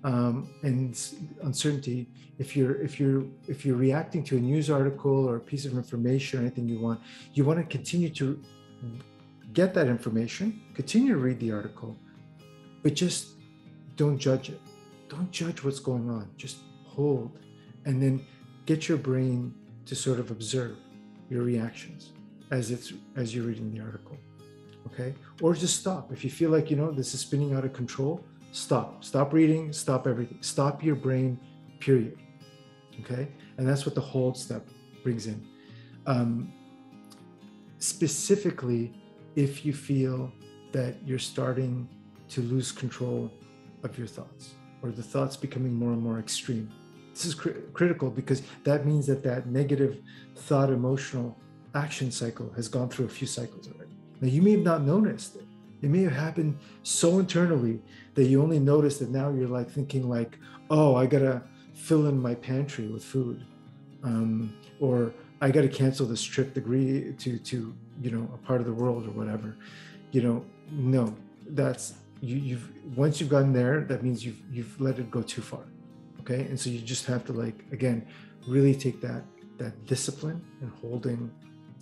um, 0.02 0.48
and 0.64 1.00
uncertainty, 1.44 2.08
if 2.40 2.56
you're 2.56 2.74
if 2.82 2.98
you're 2.98 3.22
if 3.46 3.64
you're 3.64 3.76
reacting 3.76 4.24
to 4.24 4.36
a 4.36 4.40
news 4.40 4.68
article 4.68 5.28
or 5.28 5.36
a 5.36 5.44
piece 5.52 5.66
of 5.66 5.74
information 5.74 6.40
or 6.40 6.42
anything 6.42 6.66
you 6.66 6.80
want, 6.80 7.00
you 7.34 7.44
want 7.44 7.60
to 7.60 7.66
continue 7.76 8.10
to 8.20 8.42
get 9.52 9.74
that 9.74 9.86
information, 9.86 10.60
continue 10.74 11.12
to 11.12 11.20
read 11.20 11.38
the 11.38 11.52
article, 11.52 11.96
but 12.82 12.94
just 12.94 13.28
don't 13.94 14.18
judge 14.18 14.50
it. 14.50 14.60
Don't 15.14 15.30
judge 15.30 15.62
what's 15.62 15.78
going 15.78 16.10
on. 16.10 16.28
Just 16.36 16.58
hold 16.84 17.38
and 17.84 18.02
then 18.02 18.26
get 18.66 18.88
your 18.88 18.98
brain 18.98 19.54
to 19.86 19.94
sort 19.94 20.18
of 20.18 20.32
observe 20.32 20.76
your 21.30 21.42
reactions 21.42 22.12
as 22.50 22.72
it's 22.72 22.92
as 23.14 23.34
you're 23.34 23.44
reading 23.44 23.72
the 23.72 23.80
article 23.80 24.16
okay? 24.86 25.14
Or 25.40 25.54
just 25.54 25.78
stop. 25.80 26.12
If 26.12 26.24
you 26.24 26.30
feel 26.30 26.50
like 26.50 26.68
you 26.70 26.76
know 26.76 26.90
this 26.90 27.14
is 27.14 27.20
spinning 27.20 27.54
out 27.54 27.64
of 27.64 27.72
control 27.72 28.24
stop. 28.50 29.04
Stop 29.04 29.32
reading 29.32 29.72
stop 29.72 30.06
everything. 30.08 30.38
Stop 30.40 30.82
your 30.82 30.96
brain 30.96 31.38
period 31.78 32.18
okay? 33.00 33.28
And 33.56 33.68
that's 33.68 33.86
what 33.86 33.94
the 33.94 34.00
hold 34.00 34.36
step 34.36 34.66
brings 35.04 35.26
in. 35.28 35.46
Um, 36.06 36.52
specifically 37.78 38.92
if 39.36 39.64
you 39.64 39.72
feel 39.72 40.32
that 40.72 40.96
you're 41.06 41.20
starting 41.20 41.88
to 42.30 42.40
lose 42.42 42.72
control 42.72 43.30
of 43.84 43.96
your 43.96 44.08
thoughts 44.08 44.54
or 44.84 44.92
the 44.92 45.02
thoughts 45.02 45.36
becoming 45.36 45.74
more 45.74 45.92
and 45.92 46.02
more 46.02 46.20
extreme 46.20 46.70
this 47.12 47.24
is 47.24 47.34
cr- 47.34 47.50
critical 47.72 48.10
because 48.10 48.42
that 48.62 48.86
means 48.86 49.06
that 49.06 49.22
that 49.24 49.46
negative 49.46 50.00
thought 50.36 50.70
emotional 50.70 51.36
action 51.74 52.12
cycle 52.12 52.52
has 52.54 52.68
gone 52.68 52.88
through 52.88 53.06
a 53.06 53.08
few 53.08 53.26
cycles 53.26 53.66
already 53.68 53.94
now, 54.20 54.28
you 54.28 54.42
may 54.42 54.52
have 54.52 54.62
not 54.62 54.82
noticed 54.82 55.36
it. 55.36 55.44
It 55.82 55.90
may 55.90 56.02
have 56.04 56.12
happened 56.12 56.58
so 56.82 57.18
internally 57.18 57.82
that 58.14 58.24
you 58.24 58.42
only 58.42 58.58
notice 58.58 58.98
that 58.98 59.10
now 59.10 59.28
you're 59.30 59.48
like 59.48 59.70
thinking 59.70 60.08
like, 60.08 60.38
oh, 60.70 60.94
I 60.94 61.06
gotta 61.06 61.42
fill 61.74 62.06
in 62.06 62.20
my 62.20 62.34
pantry 62.34 62.86
with 62.86 63.04
food. 63.04 63.44
Um, 64.02 64.56
or 64.80 65.12
I 65.40 65.50
got 65.50 65.62
to 65.62 65.68
cancel 65.68 66.06
this 66.06 66.22
trip 66.22 66.54
to 66.54 66.60
agree 66.60 67.14
to 67.18 67.38
to 67.38 67.74
you 68.02 68.10
know 68.10 68.28
a 68.34 68.38
part 68.46 68.60
of 68.60 68.66
the 68.66 68.72
world 68.72 69.06
or 69.06 69.10
whatever. 69.10 69.56
You 70.12 70.22
know, 70.22 70.44
no, 70.70 71.14
that's 71.48 71.94
you, 72.20 72.36
you've 72.36 72.70
once 72.96 73.20
you've 73.20 73.30
gotten 73.30 73.52
there, 73.52 73.82
that 73.82 74.02
means 74.02 74.24
you've 74.24 74.40
you've 74.50 74.80
let 74.80 74.98
it 74.98 75.10
go 75.10 75.22
too 75.22 75.42
far. 75.42 75.64
Okay, 76.20 76.40
and 76.46 76.58
so 76.58 76.70
you 76.70 76.80
just 76.80 77.06
have 77.06 77.24
to 77.26 77.32
like 77.32 77.64
again, 77.72 78.06
really 78.46 78.74
take 78.74 79.00
that 79.00 79.22
that 79.58 79.84
discipline 79.86 80.42
and 80.60 80.70
holding 80.80 81.30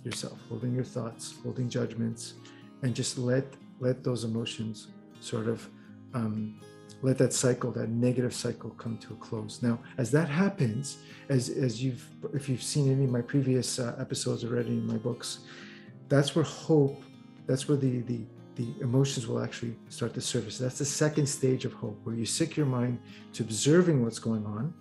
yourself, 0.03 0.37
holding 0.49 0.73
your 0.73 0.83
thoughts, 0.83 1.35
holding 1.43 1.69
judgments, 1.69 2.33
and 2.81 2.93
just 2.93 3.17
let 3.17 3.45
let 3.79 4.03
those 4.03 4.23
emotions 4.23 4.87
sort 5.19 5.47
of 5.47 5.67
um, 6.13 6.59
let 7.01 7.17
that 7.17 7.33
cycle, 7.33 7.71
that 7.71 7.89
negative 7.89 8.33
cycle, 8.33 8.69
come 8.71 8.97
to 8.97 9.13
a 9.13 9.17
close. 9.17 9.61
Now, 9.61 9.79
as 9.97 10.11
that 10.11 10.29
happens, 10.29 10.97
as 11.29 11.49
as 11.49 11.83
you've 11.83 12.05
if 12.33 12.47
you've 12.49 12.63
seen 12.63 12.91
any 12.91 13.05
of 13.05 13.11
my 13.11 13.21
previous 13.21 13.79
uh, 13.79 13.95
episodes 13.99 14.43
already 14.43 14.69
in 14.69 14.85
my 14.85 14.97
books, 14.97 15.39
that's 16.09 16.35
where 16.35 16.45
hope, 16.45 17.03
that's 17.45 17.67
where 17.67 17.77
the 17.77 18.01
the 18.01 18.21
the 18.55 18.73
emotions 18.81 19.27
will 19.27 19.43
actually 19.43 19.75
start 19.89 20.13
to 20.13 20.21
surface. 20.21 20.57
That's 20.57 20.77
the 20.77 20.85
second 20.85 21.27
stage 21.27 21.65
of 21.65 21.73
hope, 21.73 21.99
where 22.03 22.15
you 22.15 22.25
sick 22.25 22.55
your 22.55 22.65
mind 22.65 22.99
to 23.33 23.43
observing 23.43 24.03
what's 24.03 24.19
going 24.19 24.45
on. 24.45 24.73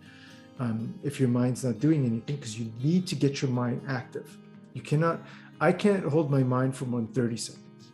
Um, 0.58 0.94
if 1.02 1.18
your 1.18 1.28
mind's 1.28 1.64
not 1.64 1.78
doing 1.78 2.04
anything, 2.04 2.36
because 2.36 2.58
you 2.58 2.72
need 2.82 3.06
to 3.08 3.14
get 3.14 3.42
your 3.42 3.50
mind 3.50 3.82
active. 3.88 4.36
You 4.74 4.82
cannot, 4.82 5.20
I 5.60 5.72
can't 5.72 6.04
hold 6.04 6.30
my 6.30 6.42
mind 6.42 6.76
for 6.76 6.84
more 6.84 7.00
than 7.00 7.12
30 7.12 7.36
seconds, 7.36 7.92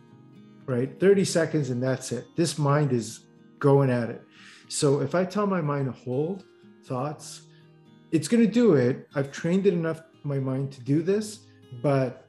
right? 0.66 0.99
30 1.00 1.25
seconds 1.25 1.70
and 1.70 1.82
that's 1.82 2.12
it. 2.12 2.26
This 2.37 2.58
mind 2.58 2.92
is 2.92 3.20
going 3.58 3.90
at 3.90 4.11
it. 4.11 4.23
So 4.68 5.00
if 5.00 5.14
I 5.14 5.25
tell 5.25 5.47
my 5.47 5.61
mind 5.61 5.87
to 5.87 5.92
hold 5.92 6.44
thoughts, 6.85 7.42
it's 8.11 8.28
going 8.28 8.44
to 8.44 8.50
do 8.50 8.75
it. 8.75 9.08
I've 9.14 9.32
trained 9.32 9.66
it 9.66 9.73
enough, 9.73 10.02
my 10.23 10.38
mind 10.38 10.73
to 10.73 10.80
do 10.80 11.02
this, 11.02 11.40
but 11.82 12.28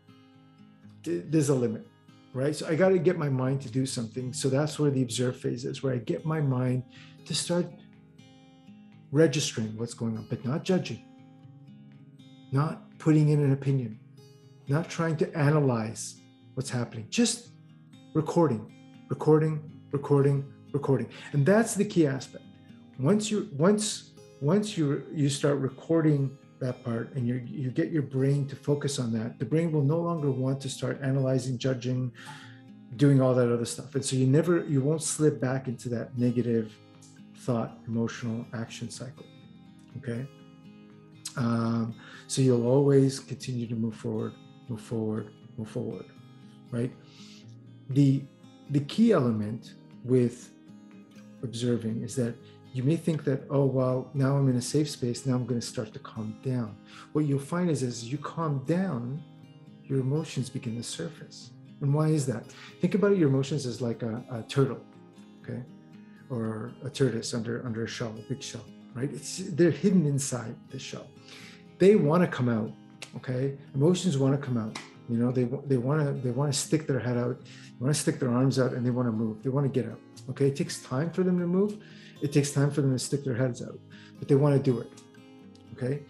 there's 1.03 1.50
a 1.50 1.56
limit, 1.56 1.88
right? 2.33 2.55
So 2.55 2.67
I 2.67 2.75
got 2.75 2.89
to 2.89 3.00
get 3.00 3.17
my 3.17 3.29
mind 3.29 3.62
to 3.62 3.69
do 3.69 3.86
something. 3.86 4.33
So 4.33 4.50
that's 4.50 4.79
where 4.79 4.91
the 4.91 5.01
observe 5.01 5.38
phase 5.38 5.65
is, 5.65 5.81
where 5.81 5.93
I 5.93 5.98
get 5.98 6.25
my 6.25 6.41
mind 6.41 6.83
to 7.25 7.36
start 7.36 7.65
registering 9.12 9.75
what's 9.77 9.93
going 9.93 10.17
on, 10.17 10.27
but 10.29 10.45
not 10.45 10.63
judging, 10.63 11.03
not 12.51 12.98
putting 13.00 13.29
in 13.29 13.39
an 13.39 13.53
opinion, 13.53 14.00
not 14.67 14.89
trying 14.89 15.17
to 15.17 15.38
analyze 15.38 16.21
what's 16.53 16.69
happening, 16.69 17.07
just 17.09 17.50
recording, 18.13 18.71
recording, 19.09 19.81
recording, 19.91 20.45
recording. 20.71 21.07
And 21.33 21.45
that's 21.45 21.74
the 21.74 21.86
key 21.86 22.05
aspect. 22.05 22.43
Once 23.00 23.31
you 23.31 23.50
once 23.53 24.12
once 24.41 24.77
you 24.77 25.03
you 25.12 25.29
start 25.29 25.57
recording 25.57 26.38
that 26.60 26.84
part 26.84 27.13
and 27.16 27.28
you 27.28 27.36
you 27.46 27.72
get 27.72 27.92
your 27.92 28.01
brain 28.01 28.48
to 28.48 28.56
focus 28.56 29.00
on 29.00 29.12
that, 29.13 29.39
the 29.39 29.46
brain 29.46 29.72
will 29.72 29.84
no 29.84 30.00
longer 30.00 30.32
want 30.32 30.60
to 30.62 30.70
start 30.70 31.00
analyzing, 31.01 31.58
judging, 31.58 32.12
doing 32.96 33.22
all 33.22 33.34
that 33.34 33.51
other 33.51 33.66
stuff. 33.66 33.96
And 33.96 34.04
so 34.04 34.16
you 34.16 34.28
never 34.28 34.66
you 34.66 34.82
won't 34.82 35.01
slip 35.01 35.39
back 35.39 35.68
into 35.68 35.89
that 35.89 36.18
negative 36.18 36.75
thought, 37.38 37.80
emotional 37.88 38.46
action 38.54 38.89
cycle. 38.89 39.25
Okay. 39.98 40.28
Um, 41.38 41.96
so 42.28 42.42
you'll 42.42 42.68
always 42.68 43.20
continue 43.20 43.68
to 43.68 43.75
move 43.75 43.96
forward, 43.96 44.34
move 44.68 44.82
forward, 44.82 45.32
move 45.58 45.70
forward, 45.70 46.06
right? 46.72 46.92
The 47.89 48.24
the 48.72 48.82
key 48.82 49.12
element 49.12 49.74
with 50.04 50.51
observing 51.44 52.04
is 52.04 52.16
that 52.16 52.36
you 52.74 52.84
may 52.84 52.96
think 52.96 53.24
that, 53.24 53.44
oh, 53.50 53.66
well, 53.66 54.10
now 54.14 54.38
I'm 54.38 54.48
in 54.50 54.56
a 54.56 54.62
safe 54.62 54.90
space. 54.90 55.26
Now 55.26 55.36
I'm 55.36 55.46
going 55.46 55.60
to 55.60 55.66
start 55.66 55.92
to 55.94 56.00
calm 56.00 56.38
down. 56.44 56.78
What 57.14 57.26
you'll 57.26 57.40
find 57.40 57.70
is 57.70 57.82
as 57.84 58.12
you 58.12 58.18
calm 58.18 58.64
down, 58.66 59.24
your 59.84 60.00
emotions 60.00 60.50
begin 60.50 60.76
to 60.76 60.84
surface. 60.84 61.52
And 61.82 61.94
why 61.94 62.10
is 62.10 62.26
that? 62.28 62.46
Think 62.82 62.94
about 62.94 63.18
your 63.18 63.30
emotions 63.30 63.66
as 63.66 63.82
like 63.82 64.04
a, 64.04 64.24
a 64.32 64.44
turtle, 64.44 64.82
okay? 65.42 65.64
Or 66.30 66.72
a 66.84 66.90
tortoise 66.90 67.34
under, 67.34 67.66
under 67.66 67.84
a 67.86 67.88
shell, 67.88 68.14
a 68.18 68.22
big 68.30 68.44
shell, 68.44 68.66
right? 68.94 69.10
It's, 69.12 69.38
they're 69.38 69.72
hidden 69.72 70.06
inside 70.06 70.56
the 70.70 70.78
shell. 70.78 71.08
They 71.80 71.96
want 71.96 72.22
to 72.24 72.28
come 72.28 72.50
out, 72.50 72.72
okay? 73.16 73.58
Emotions 73.74 74.18
want 74.18 74.40
to 74.40 74.46
come 74.46 74.58
out. 74.58 74.78
You 75.10 75.18
know, 75.18 75.32
they, 75.32 75.46
they 75.66 75.78
want 75.78 76.06
to 76.06 76.12
they 76.22 76.30
want 76.30 76.54
to 76.54 76.60
stick 76.60 76.86
their 76.86 77.00
head 77.00 77.18
out, 77.18 77.42
they 77.42 77.84
want 77.84 77.96
to 77.96 78.00
stick 78.00 78.20
their 78.20 78.30
arms 78.30 78.60
out, 78.60 78.74
and 78.74 78.86
they 78.86 78.92
want 78.92 79.08
to 79.08 79.12
move. 79.12 79.42
They 79.42 79.50
want 79.50 79.66
to 79.66 79.82
get 79.82 79.90
out. 79.90 80.00
Okay, 80.30 80.48
it 80.48 80.56
takes 80.56 80.84
time 80.84 81.10
for 81.10 81.24
them 81.24 81.40
to 81.40 81.48
move. 81.48 81.80
It 82.22 82.32
takes 82.32 82.52
time 82.52 82.72
for 82.72 82.82
them 82.82 82.94
to 82.94 83.00
stick 83.00 83.24
their 83.24 83.36
heads 83.36 83.62
out, 83.62 83.80
but 84.18 84.28
they 84.28 84.36
want 84.36 84.56
to 84.56 84.72
do 84.72 84.80
it. 84.80 84.92
Okay. 85.74 86.02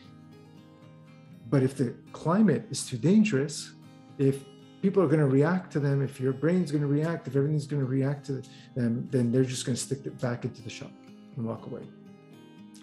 But 1.50 1.63
if 1.63 1.75
the 1.75 1.96
climate 2.13 2.66
is 2.70 2.86
too 2.86 2.98
dangerous, 2.98 3.74
if 4.18 4.44
people 4.82 5.01
are 5.04 5.08
going 5.08 5.20
to 5.20 5.25
react 5.25 5.72
to 5.74 5.80
them, 5.80 6.01
if 6.01 6.20
your 6.20 6.34
brain's 6.34 6.72
going 6.72 6.82
to 6.82 6.88
react, 6.88 7.28
if 7.28 7.36
everything's 7.36 7.68
going 7.68 7.82
to 7.82 7.88
react 7.88 8.25
to 8.28 8.42
them, 8.75 9.08
then 9.12 9.32
they're 9.32 9.44
just 9.44 9.66
going 9.66 9.75
to 9.75 9.82
stick 9.82 10.06
it 10.06 10.20
back 10.22 10.46
into 10.46 10.62
the 10.62 10.70
shop 10.70 10.92
and 11.36 11.46
walk 11.46 11.66
away. 11.66 11.84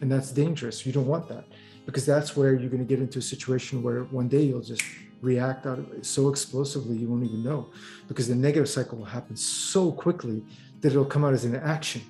And 0.01 0.11
that's 0.11 0.31
dangerous. 0.31 0.85
You 0.85 0.93
don't 0.93 1.07
want 1.07 1.29
that 1.29 1.45
because 1.87 2.05
that's 2.05 2.37
where 2.37 2.55
you're 2.55 2.69
going 2.69 2.85
to 2.85 2.89
get 2.89 3.01
into 3.01 3.21
a 3.21 3.23
situation 3.23 3.83
where 3.83 4.05
one 4.05 4.29
day 4.29 4.43
you'll 4.43 4.61
just 4.61 4.83
react 5.23 5.67
out 5.67 5.79
of 5.79 5.91
it 5.93 6.05
so 6.05 6.29
explosively 6.29 6.97
you 6.97 7.09
won't 7.09 7.25
even 7.25 7.43
know 7.43 7.71
because 8.07 8.29
the 8.29 8.35
negative 8.35 8.69
cycle 8.69 8.99
will 8.99 9.07
happen 9.07 9.35
so 9.35 9.91
quickly 9.91 10.45
that 10.81 10.89
it'll 10.89 11.05
come 11.05 11.25
out 11.25 11.33
as 11.33 11.45
an 11.45 11.57
action, 11.57 12.03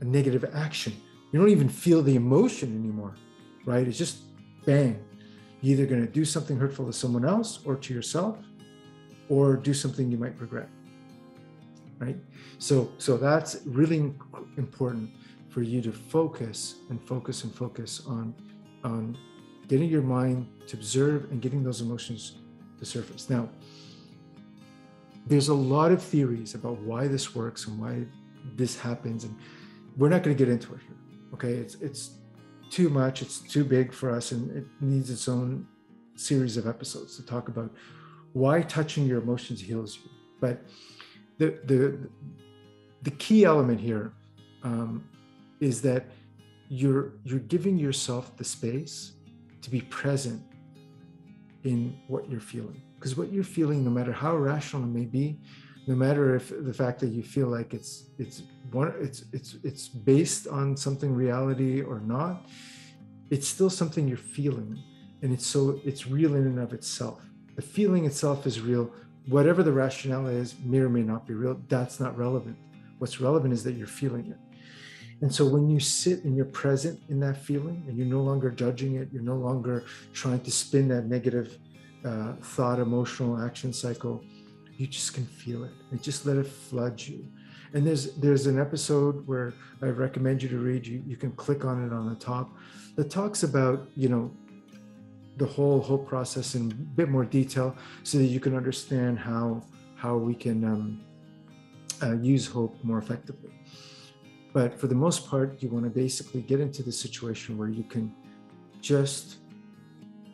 a 0.00 0.04
negative 0.04 0.44
action. 0.54 0.92
You 1.32 1.40
don't 1.40 1.50
even 1.50 1.68
feel 1.68 2.02
the 2.02 2.16
emotion 2.16 2.74
anymore, 2.78 3.14
right? 3.64 3.86
It's 3.86 3.98
just 3.98 4.18
bang. 4.64 5.02
You're 5.60 5.78
either 5.78 5.86
going 5.86 6.06
to 6.06 6.12
do 6.12 6.24
something 6.24 6.58
hurtful 6.58 6.86
to 6.86 6.92
someone 6.92 7.24
else 7.24 7.60
or 7.64 7.76
to 7.76 7.94
yourself, 7.94 8.38
or 9.28 9.56
do 9.56 9.72
something 9.72 10.10
you 10.10 10.18
might 10.18 10.38
regret, 10.38 10.68
right? 11.98 12.16
So, 12.58 12.92
so 12.98 13.16
that's 13.16 13.60
really 13.64 14.12
important 14.58 15.10
for 15.48 15.62
you 15.62 15.80
to 15.82 15.92
focus 15.92 16.76
and 16.90 17.00
focus 17.06 17.44
and 17.44 17.54
focus 17.54 18.02
on, 18.06 18.34
on 18.82 19.16
getting 19.68 19.88
your 19.88 20.02
mind 20.02 20.46
to 20.66 20.76
observe 20.76 21.30
and 21.30 21.40
getting 21.40 21.62
those 21.62 21.80
emotions 21.80 22.36
to 22.78 22.84
surface. 22.84 23.30
Now, 23.30 23.48
there's 25.26 25.48
a 25.48 25.54
lot 25.54 25.90
of 25.90 26.02
theories 26.02 26.54
about 26.54 26.78
why 26.80 27.08
this 27.08 27.34
works 27.34 27.66
and 27.66 27.80
why 27.80 28.04
this 28.56 28.78
happens 28.78 29.24
and 29.24 29.34
we're 29.96 30.08
not 30.08 30.22
going 30.22 30.36
to 30.36 30.44
get 30.44 30.50
into 30.50 30.74
it 30.74 30.80
here 30.80 30.94
okay? 31.34 31.52
It's 31.52 31.74
it's 31.76 32.10
too 32.70 32.88
much 32.88 33.20
it's 33.20 33.40
too 33.40 33.64
big 33.64 33.92
for 33.92 34.10
us 34.10 34.32
and 34.32 34.50
it 34.56 34.66
needs 34.80 35.10
its 35.10 35.28
own 35.28 35.66
series 36.16 36.56
of 36.56 36.66
episodes 36.66 37.16
to 37.16 37.26
talk 37.26 37.48
about 37.48 37.70
why 38.32 38.62
touching 38.62 39.04
your 39.06 39.20
emotions 39.20 39.60
heals 39.60 39.96
you. 39.96 40.10
But 40.40 40.62
the 41.38 41.58
the 41.66 42.08
the 43.02 43.10
key 43.12 43.44
element 43.44 43.80
here 43.80 44.12
um, 44.62 45.04
is 45.60 45.82
that 45.82 46.06
you're 46.68 47.12
you're 47.24 47.46
giving 47.54 47.76
yourself 47.78 48.36
the 48.36 48.44
space 48.44 49.12
to 49.60 49.70
be 49.70 49.82
present 49.82 50.42
in 51.64 51.96
what 52.08 52.30
you're 52.30 52.40
feeling. 52.40 52.80
Because 52.96 53.16
what 53.16 53.32
you're 53.32 53.44
feeling 53.44 53.84
no 53.84 53.90
matter 53.90 54.12
how 54.12 54.34
irrational 54.36 54.82
it 54.84 54.92
may 55.00 55.04
be 55.04 55.38
no 55.86 55.94
matter 55.94 56.34
if 56.34 56.52
the 56.64 56.72
fact 56.72 57.00
that 57.00 57.08
you 57.08 57.22
feel 57.22 57.48
like 57.48 57.74
it's 57.74 58.04
it's 58.18 58.42
one 58.70 58.92
it's 59.00 59.24
it's 59.32 59.56
it's 59.62 59.88
based 59.88 60.46
on 60.48 60.76
something 60.76 61.14
reality 61.14 61.82
or 61.82 62.00
not 62.00 62.46
it's 63.30 63.48
still 63.48 63.70
something 63.70 64.06
you're 64.06 64.16
feeling. 64.16 64.82
And 65.22 65.32
it's 65.32 65.46
so 65.46 65.80
it's 65.84 66.06
real 66.06 66.34
in 66.34 66.46
and 66.46 66.58
of 66.58 66.72
itself. 66.72 67.22
The 67.56 67.62
feeling 67.62 68.04
itself 68.04 68.46
is 68.46 68.60
real. 68.60 68.92
Whatever 69.26 69.62
the 69.62 69.72
rationale 69.72 70.26
is 70.26 70.54
may 70.64 70.78
or 70.78 70.88
may 70.88 71.02
not 71.02 71.26
be 71.26 71.34
real. 71.34 71.60
That's 71.68 71.98
not 71.98 72.16
relevant. 72.18 72.56
What's 72.98 73.20
relevant 73.20 73.54
is 73.54 73.64
that 73.64 73.72
you're 73.72 73.86
feeling 73.86 74.26
it. 74.30 74.38
And 75.20 75.34
so 75.34 75.46
when 75.46 75.70
you 75.70 75.80
sit 75.80 76.24
and 76.24 76.36
you're 76.36 76.44
present 76.44 77.00
in 77.08 77.20
that 77.20 77.38
feeling 77.38 77.84
and 77.88 77.96
you're 77.96 78.06
no 78.06 78.20
longer 78.20 78.50
judging 78.50 78.96
it 78.96 79.08
you're 79.12 79.22
no 79.22 79.36
longer 79.36 79.84
trying 80.12 80.40
to 80.40 80.50
spin 80.50 80.88
that 80.88 81.06
negative 81.06 81.58
uh, 82.04 82.34
thought, 82.42 82.78
emotional 82.78 83.40
action 83.40 83.72
cycle, 83.72 84.22
you 84.76 84.86
just 84.86 85.14
can 85.14 85.26
feel 85.26 85.64
it 85.64 85.72
and 85.90 86.02
just 86.02 86.26
let 86.26 86.36
it 86.36 86.46
flood 86.46 87.00
you. 87.00 87.26
And 87.72 87.86
there's 87.86 88.14
there's 88.14 88.46
an 88.46 88.58
episode 88.58 89.26
where 89.26 89.54
I 89.82 89.86
recommend 89.86 90.42
you 90.42 90.48
to 90.50 90.58
read. 90.58 90.86
You 90.86 91.02
you 91.06 91.16
can 91.16 91.32
click 91.32 91.64
on 91.64 91.84
it 91.84 91.92
on 91.92 92.08
the 92.08 92.14
top 92.14 92.56
that 92.96 93.10
talks 93.10 93.42
about 93.42 93.88
you 93.96 94.08
know 94.08 94.30
the 95.36 95.46
whole 95.46 95.80
whole 95.80 95.98
process 95.98 96.54
in 96.54 96.70
a 96.70 96.74
bit 96.74 97.08
more 97.08 97.24
detail 97.24 97.76
so 98.04 98.18
that 98.18 98.26
you 98.26 98.38
can 98.38 98.56
understand 98.56 99.18
how 99.18 99.64
how 99.96 100.16
we 100.16 100.34
can 100.34 100.64
um, 100.64 101.00
uh, 102.02 102.14
use 102.16 102.46
hope 102.46 102.76
more 102.84 102.98
effectively. 102.98 103.50
But 104.52 104.78
for 104.78 104.86
the 104.86 104.94
most 104.94 105.26
part, 105.26 105.60
you 105.62 105.68
want 105.68 105.84
to 105.84 105.90
basically 105.90 106.42
get 106.42 106.60
into 106.60 106.84
the 106.84 106.92
situation 106.92 107.58
where 107.58 107.68
you 107.68 107.82
can 107.82 108.14
just 108.80 109.38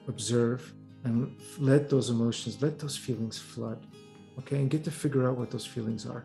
observe 0.09 0.75
and 1.04 1.35
let 1.59 1.88
those 1.88 2.11
emotions, 2.11 2.61
let 2.61 2.78
those 2.78 2.97
feelings 2.97 3.38
flood, 3.38 3.87
okay, 4.39 4.57
and 4.57 4.71
get 4.71 4.85
to 4.85 4.91
figure 4.91 5.29
out 5.29 5.37
what 5.37 5.51
those 5.51 5.67
feelings 5.67 6.07
are. 6.07 6.25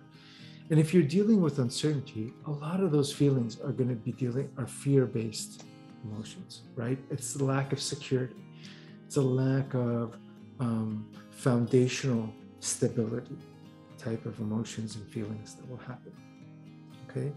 And 0.70 0.80
if 0.80 0.94
you're 0.94 1.04
dealing 1.04 1.42
with 1.42 1.60
uncertainty, 1.60 2.34
a 2.48 2.52
lot 2.52 2.80
of 2.80 2.92
those 2.92 3.14
feelings 3.14 3.60
are 3.60 3.72
going 3.72 3.90
to 3.90 3.96
be 3.96 4.12
dealing 4.12 4.50
are 4.58 4.66
fear-based 4.66 5.64
emotions, 6.04 6.64
right? 6.76 6.98
It's 7.12 7.34
the 7.34 7.44
lack 7.44 7.72
of 7.72 7.80
security. 7.80 8.44
It's 9.06 9.18
a 9.18 9.22
lack 9.22 9.74
of 9.76 10.18
um, 10.60 11.08
foundational 11.30 12.34
stability 12.60 13.38
type 13.98 14.26
of 14.26 14.40
emotions 14.40 14.96
and 14.96 15.06
feelings 15.08 15.56
that 15.56 15.70
will 15.70 15.78
happen. 15.78 16.14
Okay, 17.10 17.32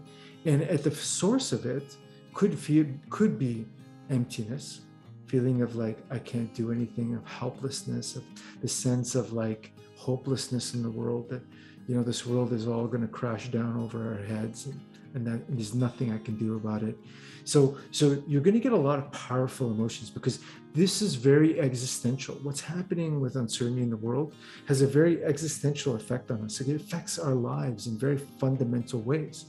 and 0.45 0.63
at 0.63 0.83
the 0.83 0.91
source 0.91 1.51
of 1.51 1.65
it 1.65 1.95
could 2.33 2.57
feel 2.57 2.85
could 3.09 3.37
be 3.37 3.65
emptiness, 4.09 4.81
feeling 5.27 5.61
of 5.61 5.75
like 5.75 5.99
I 6.09 6.19
can't 6.19 6.53
do 6.53 6.71
anything, 6.71 7.13
of 7.13 7.25
helplessness, 7.27 8.15
of 8.15 8.23
the 8.61 8.67
sense 8.67 9.15
of 9.15 9.33
like 9.33 9.71
hopelessness 9.99 10.73
in 10.73 10.81
the 10.81 10.89
world 10.89 11.29
that 11.29 11.41
you 11.87 11.95
know 11.95 12.03
this 12.03 12.25
world 12.25 12.53
is 12.53 12.67
all 12.67 12.87
going 12.87 13.01
to 13.01 13.07
crash 13.07 13.49
down 13.49 13.77
over 13.83 14.13
our 14.13 14.23
heads 14.23 14.67
and, 14.67 14.79
and 15.13 15.27
that 15.27 15.39
and 15.47 15.57
there's 15.57 15.75
nothing 15.75 16.13
I 16.13 16.19
can 16.19 16.37
do 16.37 16.55
about 16.55 16.83
it. 16.83 16.97
So 17.43 17.77
so 17.91 18.23
you're 18.25 18.41
going 18.41 18.53
to 18.53 18.61
get 18.61 18.71
a 18.71 18.83
lot 18.89 18.97
of 18.99 19.11
powerful 19.11 19.71
emotions 19.71 20.09
because 20.09 20.39
this 20.73 21.01
is 21.01 21.15
very 21.15 21.59
existential. 21.59 22.35
What's 22.43 22.61
happening 22.61 23.19
with 23.19 23.35
uncertainty 23.35 23.81
in 23.81 23.89
the 23.89 23.97
world 23.97 24.33
has 24.67 24.81
a 24.81 24.87
very 24.87 25.23
existential 25.23 25.95
effect 25.95 26.31
on 26.31 26.45
us. 26.45 26.61
It 26.61 26.75
affects 26.75 27.19
our 27.19 27.35
lives 27.35 27.87
in 27.87 27.97
very 27.97 28.17
fundamental 28.17 29.01
ways. 29.01 29.45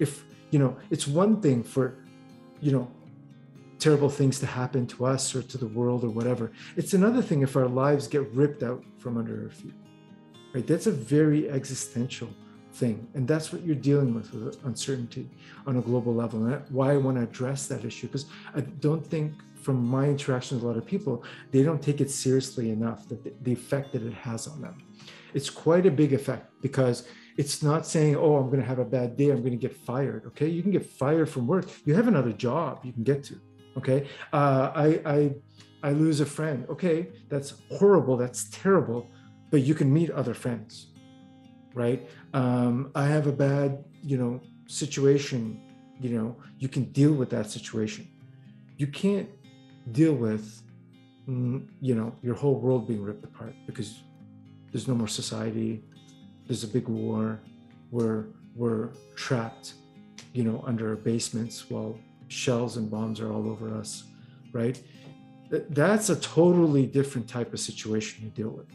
If 0.00 0.24
you 0.50 0.58
know, 0.58 0.76
it's 0.90 1.06
one 1.06 1.40
thing 1.40 1.62
for 1.62 1.84
you 2.60 2.72
know 2.72 2.90
terrible 3.78 4.08
things 4.08 4.38
to 4.38 4.46
happen 4.46 4.86
to 4.86 5.04
us 5.04 5.34
or 5.34 5.42
to 5.42 5.58
the 5.58 5.66
world 5.66 6.04
or 6.04 6.10
whatever. 6.10 6.52
It's 6.76 6.94
another 6.94 7.20
thing 7.20 7.42
if 7.42 7.56
our 7.56 7.68
lives 7.68 8.06
get 8.08 8.22
ripped 8.32 8.62
out 8.62 8.82
from 8.98 9.18
under 9.18 9.44
our 9.44 9.50
feet. 9.50 9.74
Right? 10.54 10.66
That's 10.66 10.86
a 10.86 10.92
very 10.92 11.50
existential 11.50 12.28
thing. 12.72 13.06
And 13.14 13.26
that's 13.26 13.52
what 13.52 13.62
you're 13.62 13.74
dealing 13.76 14.14
with 14.14 14.32
with 14.32 14.64
uncertainty 14.64 15.28
on 15.66 15.76
a 15.76 15.80
global 15.80 16.14
level. 16.14 16.44
And 16.46 16.62
why 16.70 16.92
I 16.92 16.96
want 16.96 17.16
to 17.18 17.22
address 17.22 17.66
that 17.68 17.84
issue, 17.84 18.06
because 18.06 18.26
I 18.54 18.60
don't 18.60 19.06
think 19.06 19.32
from 19.62 19.84
my 19.86 20.06
interactions 20.06 20.62
with 20.62 20.64
a 20.64 20.66
lot 20.72 20.76
of 20.76 20.86
people, 20.86 21.24
they 21.50 21.62
don't 21.62 21.82
take 21.82 22.00
it 22.00 22.10
seriously 22.10 22.70
enough 22.70 23.08
that 23.08 23.22
the, 23.24 23.32
the 23.42 23.52
effect 23.52 23.92
that 23.92 24.02
it 24.02 24.14
has 24.14 24.46
on 24.46 24.60
them. 24.60 24.78
It's 25.34 25.48
quite 25.50 25.86
a 25.86 25.90
big 25.90 26.12
effect 26.12 26.50
because 26.60 27.06
it's 27.36 27.62
not 27.62 27.86
saying, 27.86 28.16
oh, 28.16 28.36
I'm 28.36 28.46
going 28.46 28.60
to 28.60 28.66
have 28.66 28.78
a 28.78 28.84
bad 28.84 29.16
day, 29.16 29.30
I'm 29.30 29.40
going 29.40 29.52
to 29.52 29.68
get 29.68 29.74
fired. 29.74 30.26
Okay. 30.26 30.48
You 30.48 30.62
can 30.62 30.72
get 30.72 30.84
fired 30.84 31.28
from 31.28 31.46
work. 31.46 31.66
You 31.84 31.94
have 31.94 32.08
another 32.08 32.32
job 32.32 32.80
you 32.84 32.92
can 32.92 33.04
get 33.04 33.24
to. 33.24 33.40
Okay. 33.78 34.06
Uh, 34.32 34.70
I, 34.74 34.86
I, 35.06 35.34
I 35.82 35.92
lose 35.92 36.20
a 36.20 36.26
friend. 36.26 36.66
Okay. 36.68 37.08
That's 37.28 37.54
horrible. 37.70 38.16
That's 38.16 38.50
terrible. 38.50 39.10
But 39.52 39.60
you 39.62 39.74
can 39.74 39.92
meet 39.92 40.10
other 40.10 40.34
friends 40.34 40.88
right? 41.74 42.08
Um, 42.34 42.90
I 42.94 43.06
have 43.06 43.26
a 43.26 43.32
bad, 43.32 43.84
you 44.02 44.16
know, 44.16 44.40
situation, 44.66 45.60
you 46.00 46.10
know, 46.10 46.36
you 46.58 46.68
can 46.68 46.84
deal 46.92 47.12
with 47.12 47.30
that 47.30 47.50
situation. 47.50 48.08
You 48.76 48.86
can't 48.86 49.28
deal 49.92 50.14
with, 50.14 50.62
mm, 51.28 51.66
you 51.80 51.94
know, 51.94 52.14
your 52.22 52.34
whole 52.34 52.56
world 52.56 52.86
being 52.86 53.02
ripped 53.02 53.24
apart 53.24 53.54
because 53.66 54.02
there's 54.70 54.88
no 54.88 54.94
more 54.94 55.08
society. 55.08 55.82
There's 56.46 56.64
a 56.64 56.68
big 56.68 56.88
war. 56.88 57.40
We're 57.90 58.26
we're 58.54 58.90
trapped, 59.14 59.74
you 60.32 60.44
know, 60.44 60.62
under 60.66 60.94
basements 60.96 61.70
while 61.70 61.98
shells 62.28 62.76
and 62.76 62.90
bombs 62.90 63.20
are 63.20 63.32
all 63.32 63.48
over 63.48 63.74
us, 63.74 64.04
right? 64.52 64.80
That's 65.50 66.08
a 66.08 66.16
totally 66.16 66.86
different 66.86 67.28
type 67.28 67.52
of 67.52 67.60
situation 67.60 68.24
you 68.24 68.30
deal 68.30 68.50
with 68.50 68.66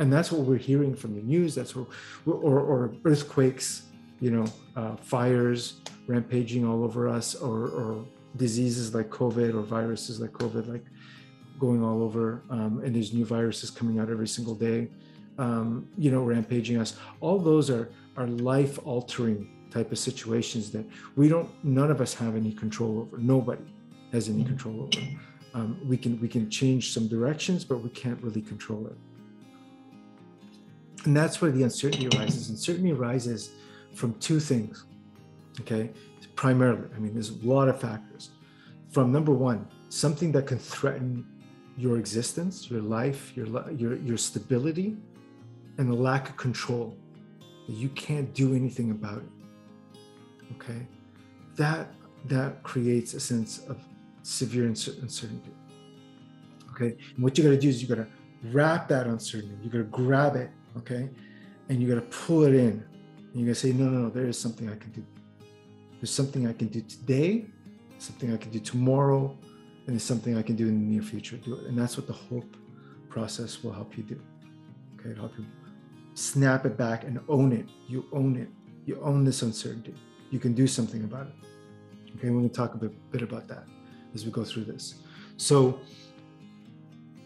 and 0.00 0.12
that's 0.12 0.32
what 0.32 0.42
we're 0.42 0.56
hearing 0.56 0.96
from 0.96 1.14
the 1.14 1.22
news. 1.22 1.54
That's 1.54 1.76
what 1.76 1.86
or, 2.26 2.58
or 2.60 2.92
earthquakes 3.04 3.84
you 4.20 4.30
know 4.30 4.46
uh, 4.76 4.96
fires 4.96 5.80
rampaging 6.06 6.66
all 6.66 6.84
over 6.84 7.08
us 7.08 7.34
or, 7.34 7.68
or 7.68 8.04
diseases 8.36 8.94
like 8.94 9.08
covid 9.08 9.54
or 9.54 9.62
viruses 9.62 10.20
like 10.20 10.30
covid 10.32 10.68
like 10.68 10.84
going 11.58 11.82
all 11.82 12.02
over 12.02 12.42
um, 12.50 12.80
and 12.84 12.94
there's 12.94 13.12
new 13.12 13.24
viruses 13.24 13.70
coming 13.70 13.98
out 13.98 14.10
every 14.10 14.28
single 14.28 14.54
day 14.54 14.88
um, 15.38 15.88
you 15.96 16.10
know 16.10 16.22
rampaging 16.22 16.76
us. 16.78 16.96
All 17.20 17.38
those 17.38 17.70
are 17.70 17.90
are 18.16 18.26
life 18.26 18.78
altering 18.84 19.48
type 19.70 19.92
of 19.92 19.98
situations 19.98 20.70
that 20.72 20.84
we 21.16 21.28
don't 21.28 21.48
none 21.64 21.90
of 21.90 22.00
us 22.00 22.12
have 22.14 22.36
any 22.36 22.52
control 22.52 23.00
over. 23.00 23.18
Nobody 23.18 23.64
has 24.12 24.28
any 24.28 24.38
mm-hmm. 24.38 24.48
control 24.48 24.82
over. 24.82 25.06
Um, 25.54 25.80
we 25.88 25.96
can 25.96 26.20
we 26.20 26.28
can 26.28 26.48
change 26.48 26.92
some 26.92 27.08
directions 27.08 27.64
but 27.64 27.78
we 27.78 27.90
can't 27.90 28.22
really 28.22 28.42
control 28.42 28.86
it 28.86 28.96
and 31.04 31.16
that's 31.16 31.40
where 31.40 31.50
the 31.50 31.62
uncertainty 31.62 32.08
arises. 32.16 32.50
Uncertainty 32.50 32.92
arises 32.92 33.50
from 33.94 34.14
two 34.14 34.40
things, 34.40 34.84
okay? 35.60 35.90
Primarily, 36.34 36.88
I 36.94 36.98
mean, 36.98 37.14
there's 37.14 37.30
a 37.30 37.46
lot 37.46 37.68
of 37.68 37.80
factors. 37.80 38.30
From 38.90 39.12
number 39.12 39.32
one, 39.32 39.66
something 39.88 40.32
that 40.32 40.46
can 40.46 40.58
threaten 40.58 41.24
your 41.76 41.98
existence, 41.98 42.70
your 42.70 42.82
life, 42.82 43.32
your, 43.36 43.46
your, 43.72 43.96
your 43.96 44.16
stability, 44.16 44.96
and 45.78 45.88
the 45.88 45.94
lack 45.94 46.28
of 46.28 46.36
control. 46.36 46.96
That 47.66 47.76
you 47.76 47.88
can't 47.90 48.32
do 48.34 48.54
anything 48.54 48.90
about 48.90 49.18
it, 49.18 50.00
okay? 50.56 50.86
That, 51.56 51.88
that 52.26 52.62
creates 52.62 53.14
a 53.14 53.20
sense 53.20 53.60
of 53.68 53.78
severe 54.22 54.66
uncertainty, 54.66 55.52
okay? 56.72 56.96
And 57.14 57.24
what 57.24 57.38
you 57.38 57.44
gotta 57.44 57.58
do 57.58 57.68
is 57.68 57.80
you 57.80 57.88
gotta 57.88 58.08
wrap 58.52 58.88
that 58.88 59.06
uncertainty, 59.06 59.56
you 59.62 59.70
gotta 59.70 59.84
grab 59.84 60.36
it 60.36 60.50
okay? 60.78 61.08
And 61.68 61.80
you 61.80 61.88
got 61.88 61.96
to 61.96 62.18
pull 62.26 62.44
it 62.44 62.54
in. 62.54 62.84
And 63.16 63.34
you 63.34 63.46
got 63.46 63.54
to 63.54 63.60
say, 63.60 63.72
no, 63.72 63.84
no, 63.86 64.00
no, 64.02 64.10
there 64.10 64.26
is 64.26 64.38
something 64.38 64.68
I 64.68 64.76
can 64.76 64.90
do. 64.90 65.04
There's 66.00 66.10
something 66.10 66.46
I 66.46 66.52
can 66.52 66.68
do 66.68 66.80
today, 66.80 67.46
something 67.98 68.32
I 68.32 68.36
can 68.36 68.50
do 68.50 68.58
tomorrow, 68.58 69.36
and 69.86 69.94
there's 69.94 70.02
something 70.02 70.36
I 70.36 70.42
can 70.42 70.56
do 70.56 70.66
in 70.66 70.80
the 70.80 70.94
near 70.94 71.02
future. 71.02 71.36
Do 71.36 71.54
it. 71.54 71.66
And 71.66 71.78
that's 71.78 71.96
what 71.96 72.06
the 72.06 72.12
hope 72.12 72.56
process 73.08 73.62
will 73.62 73.72
help 73.72 73.96
you 73.96 74.02
do. 74.02 74.20
Okay, 74.98 75.10
it'll 75.10 75.28
help 75.28 75.38
you 75.38 75.44
snap 76.14 76.66
it 76.66 76.76
back 76.76 77.04
and 77.04 77.20
own 77.28 77.52
it. 77.52 77.66
You 77.88 78.06
own 78.12 78.36
it. 78.36 78.48
You 78.86 79.00
own 79.02 79.24
this 79.24 79.42
uncertainty. 79.42 79.94
You 80.30 80.38
can 80.38 80.52
do 80.52 80.66
something 80.66 81.04
about 81.04 81.26
it. 81.26 81.34
Okay, 82.16 82.30
we're 82.30 82.38
going 82.38 82.50
to 82.50 82.54
talk 82.54 82.74
a 82.74 82.78
bit, 82.78 83.10
bit 83.10 83.22
about 83.22 83.48
that 83.48 83.64
as 84.14 84.24
we 84.24 84.30
go 84.30 84.44
through 84.44 84.64
this. 84.64 84.96
So, 85.36 85.80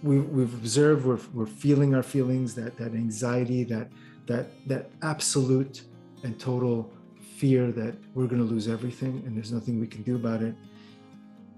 we, 0.05 0.21
we've 0.21 0.53
observed 0.53 1.07
we're, 1.07 1.19
we're 1.33 1.47
feeling 1.47 1.95
our 1.95 2.03
feelings 2.03 2.55
that 2.55 2.77
that 2.77 2.93
anxiety 2.93 3.65
that 3.65 3.89
that 4.27 4.47
that 4.69 4.91
absolute 5.03 5.83
and 6.23 6.39
total 6.39 6.93
fear 7.37 7.73
that 7.73 7.97
we're 8.15 8.27
going 8.27 8.47
to 8.47 8.47
lose 8.47 8.69
everything 8.69 9.23
and 9.27 9.35
there's 9.35 9.51
nothing 9.51 9.81
we 9.81 9.87
can 9.87 10.03
do 10.03 10.15
about 10.15 10.43
it. 10.43 10.55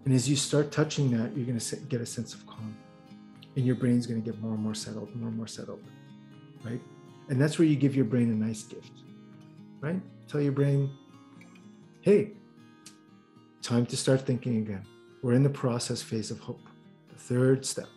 And 0.04 0.14
as 0.14 0.28
you 0.28 0.36
start 0.36 0.70
touching 0.70 1.10
that 1.10 1.36
you're 1.36 1.44
going 1.44 1.58
to 1.58 1.76
get 1.88 2.00
a 2.00 2.06
sense 2.06 2.34
of 2.34 2.46
calm. 2.46 2.74
And 3.56 3.66
your 3.66 3.74
brain's 3.74 4.06
going 4.06 4.22
to 4.22 4.30
get 4.30 4.40
more 4.40 4.52
and 4.52 4.62
more 4.62 4.74
settled 4.74 5.14
more 5.16 5.28
and 5.28 5.36
more 5.36 5.48
settled 5.48 5.82
right? 6.64 6.80
And 7.28 7.40
that's 7.40 7.58
where 7.58 7.66
you 7.66 7.74
give 7.74 7.96
your 7.96 8.04
brain 8.04 8.30
a 8.30 8.34
nice 8.34 8.62
gift 8.62 8.92
right? 9.80 10.00
Tell 10.28 10.40
your 10.40 10.52
brain 10.52 10.90
hey 12.00 12.30
time 13.60 13.84
to 13.86 13.96
start 13.96 14.20
thinking 14.20 14.58
again. 14.58 14.84
We're 15.22 15.32
in 15.32 15.42
the 15.42 15.50
process 15.50 16.00
phase 16.00 16.30
of 16.30 16.38
hope 16.38 16.60
the 17.08 17.18
third 17.18 17.66
step 17.66 17.88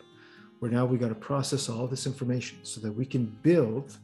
where 0.59 0.69
now 0.69 0.85
we 0.85 0.97
got 0.97 1.09
to 1.09 1.15
process 1.15 1.69
all 1.69 1.87
this 1.87 2.05
information 2.05 2.59
so 2.63 2.79
that 2.81 2.91
we 2.91 3.05
can 3.05 3.25
build 3.41 3.97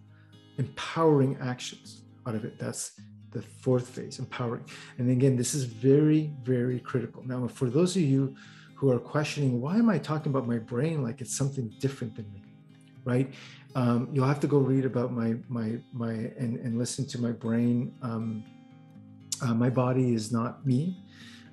empowering 0.57 1.37
actions 1.41 2.03
out 2.27 2.35
of 2.35 2.45
it. 2.45 2.57
That's 2.57 2.93
the 3.31 3.41
fourth 3.41 3.89
phase, 3.89 4.19
empowering. 4.19 4.65
And 4.97 5.09
again, 5.11 5.35
this 5.35 5.53
is 5.53 5.65
very, 5.65 6.31
very 6.43 6.79
critical. 6.79 7.23
Now, 7.25 7.47
for 7.47 7.69
those 7.69 7.95
of 7.95 8.01
you 8.01 8.35
who 8.75 8.89
are 8.91 8.99
questioning, 8.99 9.61
why 9.61 9.75
am 9.77 9.89
I 9.89 9.97
talking 9.97 10.31
about 10.31 10.47
my 10.47 10.57
brain 10.57 11.03
like 11.03 11.21
it's 11.21 11.35
something 11.35 11.73
different 11.79 12.15
than 12.15 12.31
me, 12.33 12.43
right? 13.03 13.33
Um, 13.75 14.09
you'll 14.13 14.27
have 14.27 14.39
to 14.39 14.47
go 14.47 14.57
read 14.57 14.85
about 14.85 15.11
my 15.11 15.35
my 15.49 15.77
my 15.91 16.13
and, 16.39 16.57
and 16.57 16.77
listen 16.77 17.05
to 17.07 17.21
my 17.21 17.31
brain. 17.31 17.93
Um, 18.01 18.43
uh, 19.41 19.53
my 19.53 19.69
body 19.69 20.13
is 20.13 20.31
not 20.31 20.65
me 20.65 21.03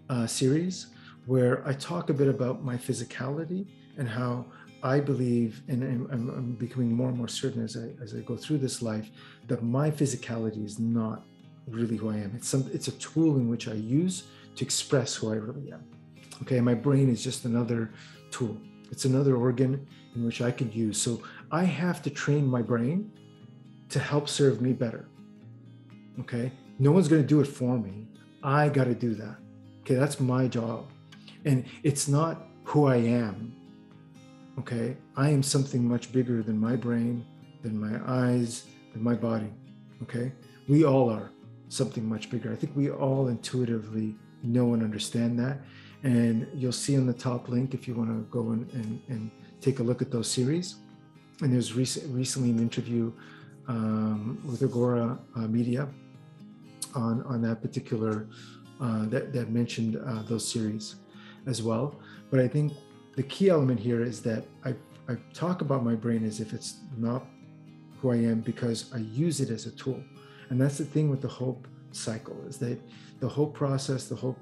uh, 0.08 0.26
series, 0.26 0.86
where 1.26 1.66
I 1.66 1.72
talk 1.72 2.10
a 2.10 2.14
bit 2.14 2.28
about 2.28 2.62
my 2.64 2.76
physicality 2.76 3.66
and 3.98 4.08
how 4.08 4.46
I 4.82 4.98
believe, 4.98 5.62
and 5.68 5.82
I'm, 6.10 6.56
becoming 6.58 6.92
more 6.92 7.08
and 7.08 7.16
more 7.16 7.28
certain 7.28 7.62
as 7.62 7.76
I 7.76 7.90
as 8.02 8.14
I 8.14 8.20
go 8.20 8.36
through 8.36 8.58
this 8.58 8.82
life, 8.82 9.08
that 9.46 9.62
my 9.62 9.90
physicality 9.90 10.64
is 10.64 10.78
not 10.80 11.24
really 11.68 11.96
who 11.96 12.10
I 12.10 12.16
am. 12.16 12.32
It's 12.34 12.48
some 12.48 12.68
it's 12.72 12.88
a 12.88 12.92
tool 12.92 13.36
in 13.36 13.48
which 13.48 13.68
I 13.68 13.74
use 13.74 14.24
to 14.56 14.64
express 14.64 15.14
who 15.14 15.32
I 15.32 15.36
really 15.36 15.72
am. 15.72 15.84
Okay, 16.42 16.60
my 16.60 16.74
brain 16.74 17.08
is 17.08 17.22
just 17.22 17.44
another 17.44 17.92
tool. 18.32 18.56
It's 18.90 19.04
another 19.04 19.36
organ 19.36 19.86
in 20.16 20.24
which 20.24 20.42
I 20.42 20.50
could 20.50 20.74
use. 20.74 21.00
So 21.00 21.22
I 21.52 21.62
have 21.62 22.02
to 22.02 22.10
train 22.10 22.46
my 22.46 22.60
brain 22.60 23.12
to 23.90 24.00
help 24.00 24.28
serve 24.28 24.60
me 24.60 24.72
better. 24.72 25.08
Okay, 26.20 26.50
no 26.80 26.90
one's 26.90 27.08
going 27.08 27.22
to 27.22 27.28
do 27.28 27.40
it 27.40 27.46
for 27.46 27.78
me. 27.78 28.08
I 28.42 28.68
got 28.68 28.84
to 28.84 28.94
do 28.94 29.14
that. 29.14 29.36
Okay, 29.82 29.94
that's 29.94 30.18
my 30.18 30.48
job, 30.48 30.90
and 31.44 31.64
it's 31.84 32.08
not 32.08 32.48
who 32.64 32.86
I 32.86 32.96
am 32.96 33.54
okay? 34.58 34.96
I 35.16 35.30
am 35.30 35.42
something 35.42 35.86
much 35.86 36.12
bigger 36.12 36.42
than 36.42 36.58
my 36.58 36.76
brain 36.76 37.24
than 37.62 37.78
my 37.78 38.00
eyes 38.06 38.66
than 38.92 39.02
my 39.02 39.14
body 39.14 39.50
okay? 40.02 40.32
We 40.68 40.84
all 40.84 41.08
are 41.10 41.30
something 41.68 42.06
much 42.06 42.30
bigger. 42.30 42.52
I 42.52 42.56
think 42.56 42.76
we 42.76 42.90
all 42.90 43.28
intuitively 43.28 44.14
know 44.42 44.74
and 44.74 44.82
understand 44.82 45.38
that. 45.38 45.58
And 46.02 46.48
you'll 46.54 46.72
see 46.72 46.96
on 46.96 47.06
the 47.06 47.12
top 47.12 47.48
link 47.48 47.74
if 47.74 47.86
you 47.86 47.94
want 47.94 48.10
to 48.10 48.26
go 48.30 48.50
and, 48.50 48.70
and, 48.72 49.00
and 49.08 49.30
take 49.60 49.78
a 49.78 49.82
look 49.82 50.02
at 50.02 50.10
those 50.10 50.28
series. 50.28 50.76
And 51.40 51.52
there's 51.52 51.74
recent, 51.74 52.12
recently 52.14 52.50
an 52.50 52.58
interview 52.58 53.12
um, 53.68 54.42
with 54.44 54.62
Agora 54.62 55.18
uh, 55.36 55.40
Media 55.40 55.88
on 56.94 57.22
on 57.22 57.40
that 57.42 57.62
particular 57.62 58.28
uh, 58.80 59.06
that 59.06 59.32
that 59.32 59.50
mentioned 59.50 59.96
uh, 59.96 60.22
those 60.22 60.46
series 60.46 60.96
as 61.46 61.62
well. 61.62 62.00
But 62.30 62.40
I 62.40 62.48
think 62.48 62.72
the 63.16 63.22
key 63.22 63.48
element 63.48 63.80
here 63.80 64.02
is 64.02 64.22
that 64.22 64.44
I 64.64 64.74
I 65.08 65.16
talk 65.34 65.60
about 65.60 65.84
my 65.84 65.94
brain 65.94 66.24
as 66.24 66.40
if 66.40 66.52
it's 66.52 66.76
not 66.96 67.26
who 68.00 68.10
I 68.12 68.16
am 68.16 68.40
because 68.40 68.90
I 68.94 68.98
use 68.98 69.40
it 69.40 69.50
as 69.50 69.66
a 69.66 69.72
tool, 69.72 70.02
and 70.50 70.60
that's 70.60 70.78
the 70.78 70.84
thing 70.84 71.10
with 71.10 71.20
the 71.20 71.28
hope 71.28 71.66
cycle 71.90 72.36
is 72.48 72.58
that 72.58 72.78
the 73.20 73.28
hope 73.28 73.54
process, 73.54 74.08
the 74.08 74.16
hope, 74.16 74.38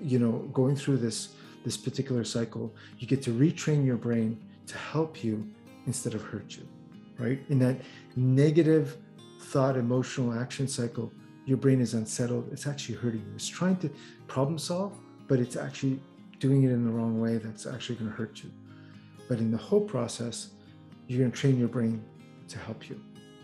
you 0.00 0.18
know, 0.18 0.48
going 0.52 0.76
through 0.76 0.98
this 0.98 1.34
this 1.64 1.76
particular 1.76 2.24
cycle, 2.24 2.74
you 2.98 3.06
get 3.06 3.22
to 3.22 3.30
retrain 3.30 3.84
your 3.84 3.96
brain 3.96 4.38
to 4.66 4.76
help 4.76 5.24
you 5.24 5.48
instead 5.86 6.14
of 6.14 6.22
hurt 6.22 6.56
you, 6.56 6.68
right? 7.18 7.40
In 7.48 7.58
that 7.60 7.76
negative 8.16 8.98
thought, 9.40 9.76
emotional 9.76 10.38
action 10.38 10.68
cycle, 10.68 11.12
your 11.46 11.56
brain 11.56 11.80
is 11.80 11.94
unsettled. 11.94 12.48
It's 12.52 12.66
actually 12.66 12.96
hurting 12.96 13.20
you. 13.20 13.32
It's 13.34 13.48
trying 13.48 13.76
to 13.76 13.90
problem 14.26 14.58
solve, 14.58 14.92
but 15.26 15.38
it's 15.40 15.56
actually 15.56 16.00
doing 16.38 16.62
it 16.64 16.70
in 16.70 16.84
the 16.84 16.90
wrong 16.90 17.20
way 17.20 17.38
that's 17.38 17.66
actually 17.66 17.96
going 17.96 18.10
to 18.10 18.16
hurt 18.16 18.42
you. 18.42 18.50
But 19.28 19.38
in 19.38 19.50
the 19.50 19.58
whole 19.58 19.80
process, 19.80 20.50
you're 21.06 21.20
going 21.20 21.32
to 21.32 21.36
train 21.36 21.58
your 21.58 21.68
brain 21.68 22.04
to 22.48 22.58
help 22.58 22.88
you. 22.88 23.00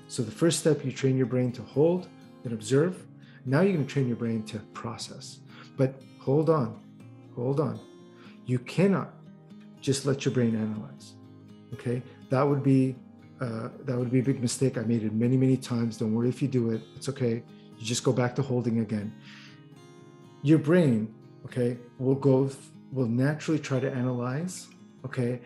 So 0.08 0.22
the 0.22 0.30
first 0.30 0.60
step, 0.60 0.84
you 0.84 0.92
train 0.92 1.16
your 1.16 1.26
brain 1.26 1.52
to 1.52 1.62
hold 1.62 2.08
and 2.44 2.52
observe. 2.52 3.06
Now 3.46 3.60
you're 3.60 3.74
going 3.74 3.86
to 3.86 3.92
train 3.92 4.08
your 4.08 4.16
brain 4.16 4.42
to 4.44 4.58
process. 4.74 5.40
But 5.76 6.00
hold 6.18 6.50
on, 6.50 6.80
hold 7.34 7.60
on. 7.60 7.80
You 8.44 8.58
cannot 8.58 9.14
just 9.80 10.04
let 10.06 10.24
your 10.24 10.34
brain 10.34 10.54
analyze. 10.54 11.14
Okay, 11.72 12.02
that 12.30 12.42
would 12.42 12.62
be 12.62 12.96
uh, 13.40 13.68
that 13.84 13.96
would 13.96 14.10
be 14.10 14.18
a 14.18 14.22
big 14.22 14.40
mistake. 14.40 14.76
I 14.76 14.82
made 14.82 15.02
it 15.02 15.14
many, 15.14 15.36
many 15.36 15.56
times. 15.56 15.96
Don't 15.96 16.14
worry 16.14 16.28
if 16.28 16.42
you 16.42 16.48
do 16.48 16.70
it. 16.70 16.82
It's 16.96 17.08
okay. 17.08 17.42
You 17.78 17.86
just 17.86 18.04
go 18.04 18.12
back 18.12 18.34
to 18.36 18.42
holding 18.42 18.80
again. 18.80 19.14
Your 20.42 20.58
brain, 20.58 21.14
okay, 21.46 21.78
will 21.98 22.14
go 22.14 22.50
will 22.92 23.06
naturally 23.06 23.58
try 23.58 23.80
to 23.80 23.90
analyze, 23.90 24.68
okay, 25.04 25.40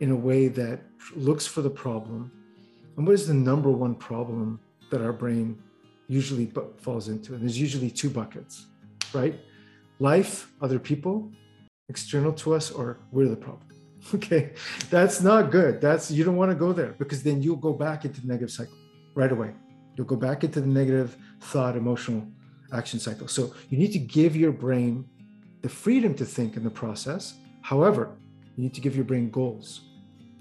in 0.00 0.10
a 0.10 0.16
way 0.16 0.48
that 0.48 0.80
looks 1.14 1.46
for 1.46 1.62
the 1.62 1.70
problem. 1.70 2.30
And 2.96 3.06
what 3.06 3.14
is 3.14 3.26
the 3.26 3.34
number 3.34 3.70
one 3.70 3.94
problem 3.94 4.60
that 4.90 5.00
our 5.00 5.12
brain 5.12 5.58
usually 6.08 6.50
falls 6.78 7.08
into? 7.08 7.34
And 7.34 7.42
there's 7.42 7.58
usually 7.58 7.90
two 7.90 8.10
buckets, 8.10 8.66
right? 9.12 9.38
Life, 9.98 10.50
other 10.60 10.78
people, 10.78 11.30
external 11.88 12.32
to 12.32 12.54
us, 12.54 12.70
or 12.70 12.98
we're 13.12 13.28
the 13.28 13.36
problem. 13.36 13.66
Okay, 14.16 14.52
that's 14.90 15.20
not 15.20 15.52
good. 15.52 15.80
That's 15.80 16.10
you 16.10 16.24
don't 16.24 16.34
want 16.34 16.50
to 16.50 16.56
go 16.56 16.72
there 16.72 16.92
because 16.98 17.22
then 17.22 17.40
you'll 17.40 17.64
go 17.68 17.72
back 17.72 18.04
into 18.04 18.20
the 18.20 18.26
negative 18.26 18.50
cycle 18.50 18.74
right 19.14 19.30
away. 19.30 19.52
You'll 19.94 20.08
go 20.08 20.16
back 20.16 20.42
into 20.42 20.60
the 20.60 20.66
negative 20.66 21.16
thought, 21.40 21.76
emotional 21.76 22.26
action 22.72 22.98
cycle. 22.98 23.28
So 23.28 23.54
you 23.68 23.78
need 23.78 23.92
to 23.92 24.00
give 24.00 24.34
your 24.34 24.50
brain 24.50 25.04
the 25.62 25.68
freedom 25.68 26.14
to 26.14 26.24
think 26.24 26.56
in 26.56 26.64
the 26.64 26.70
process. 26.70 27.34
However, 27.62 28.14
you 28.56 28.64
need 28.64 28.74
to 28.74 28.80
give 28.80 28.94
your 28.94 29.04
brain 29.04 29.30
goals. 29.30 29.82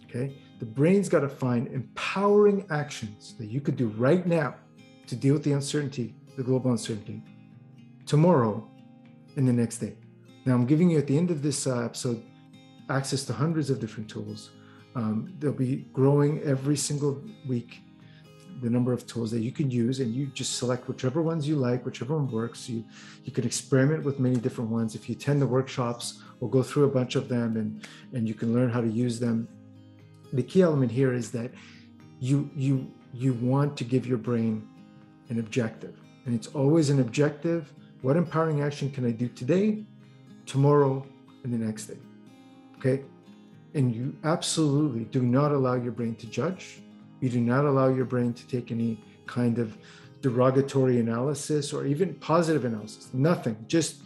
Okay, 0.05 0.35
the 0.59 0.65
brain's 0.65 1.07
got 1.07 1.21
to 1.21 1.29
find 1.29 1.67
empowering 1.67 2.65
actions 2.69 3.35
that 3.39 3.47
you 3.47 3.61
could 3.61 3.77
do 3.77 3.87
right 3.89 4.25
now 4.25 4.55
to 5.07 5.15
deal 5.15 5.33
with 5.33 5.43
the 5.43 5.53
uncertainty, 5.53 6.13
the 6.35 6.43
global 6.43 6.71
uncertainty, 6.71 7.21
tomorrow 8.05 8.67
and 9.37 9.47
the 9.47 9.53
next 9.53 9.77
day. 9.77 9.95
Now, 10.45 10.55
I'm 10.55 10.65
giving 10.65 10.89
you 10.89 10.97
at 10.97 11.07
the 11.07 11.17
end 11.17 11.31
of 11.31 11.41
this 11.41 11.67
uh, 11.67 11.85
episode 11.85 12.23
access 12.89 13.23
to 13.25 13.33
hundreds 13.33 13.69
of 13.69 13.79
different 13.79 14.09
tools. 14.09 14.49
Um, 14.95 15.33
they'll 15.39 15.53
be 15.53 15.87
growing 15.93 16.41
every 16.41 16.75
single 16.75 17.23
week 17.47 17.79
the 18.61 18.69
number 18.69 18.93
of 18.93 19.07
tools 19.07 19.31
that 19.31 19.39
you 19.39 19.51
can 19.51 19.71
use 19.71 19.99
and 19.99 20.13
you 20.13 20.27
just 20.27 20.57
select 20.57 20.87
whichever 20.87 21.21
ones 21.21 21.47
you 21.47 21.55
like 21.55 21.85
whichever 21.85 22.15
one 22.15 22.29
works. 22.29 22.69
You 22.69 22.83
you 23.23 23.31
can 23.31 23.45
experiment 23.45 24.03
with 24.03 24.19
many 24.19 24.35
different 24.35 24.69
ones. 24.69 24.95
If 24.95 25.07
you 25.09 25.15
attend 25.15 25.41
the 25.41 25.47
workshops 25.47 26.21
we'll 26.39 26.49
go 26.49 26.63
through 26.63 26.85
a 26.85 26.89
bunch 26.89 27.15
of 27.15 27.29
them 27.29 27.57
and 27.57 27.87
and 28.13 28.27
you 28.27 28.33
can 28.33 28.53
learn 28.53 28.69
how 28.69 28.81
to 28.81 28.89
use 28.89 29.19
them 29.19 29.47
the 30.33 30.43
key 30.43 30.61
element 30.61 30.91
here 30.91 31.13
is 31.13 31.31
that 31.31 31.51
you 32.19 32.49
you 32.55 32.91
you 33.13 33.33
want 33.33 33.75
to 33.77 33.83
give 33.83 34.05
your 34.05 34.17
brain 34.17 34.67
an 35.29 35.39
objective 35.39 35.95
and 36.25 36.35
it's 36.35 36.47
always 36.47 36.89
an 36.89 36.99
objective. 36.99 37.73
What 38.01 38.15
empowering 38.15 38.61
action 38.61 38.89
can 38.89 39.05
i 39.05 39.11
do 39.11 39.27
today 39.27 39.83
tomorrow 40.45 41.05
and 41.43 41.53
the 41.53 41.57
next 41.57 41.87
day? 41.87 41.97
Okay? 42.77 43.03
And 43.73 43.93
you 43.95 44.15
absolutely 44.23 45.05
do 45.05 45.21
not 45.21 45.51
allow 45.51 45.75
your 45.75 45.91
brain 45.91 46.15
to 46.15 46.27
judge 46.27 46.81
you 47.21 47.29
do 47.29 47.39
not 47.39 47.63
allow 47.65 47.87
your 47.87 48.05
brain 48.05 48.33
to 48.33 48.45
take 48.47 48.71
any 48.71 48.99
kind 49.25 49.57
of 49.57 49.77
derogatory 50.21 50.99
analysis 50.99 51.71
or 51.71 51.85
even 51.85 52.13
positive 52.15 52.65
analysis 52.65 53.09
nothing. 53.13 53.55
Just 53.67 54.01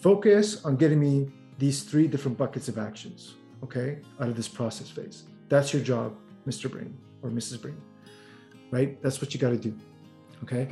focus 0.00 0.64
on 0.64 0.76
getting 0.76 1.00
me 1.00 1.30
these 1.58 1.82
three 1.82 2.06
different 2.06 2.36
buckets 2.36 2.68
of 2.68 2.78
actions 2.78 3.34
okay 3.62 3.98
out 4.20 4.28
of 4.28 4.36
this 4.36 4.48
process 4.48 4.88
phase. 4.90 5.24
That's 5.48 5.72
your 5.72 5.82
job 5.82 6.16
mr 6.46 6.70
brain 6.70 6.96
or 7.22 7.30
mrs 7.30 7.62
brain 7.62 7.80
right? 8.70 9.00
That's 9.02 9.20
what 9.20 9.32
you 9.32 9.40
got 9.40 9.50
to 9.50 9.56
do 9.56 9.74
okay? 10.42 10.68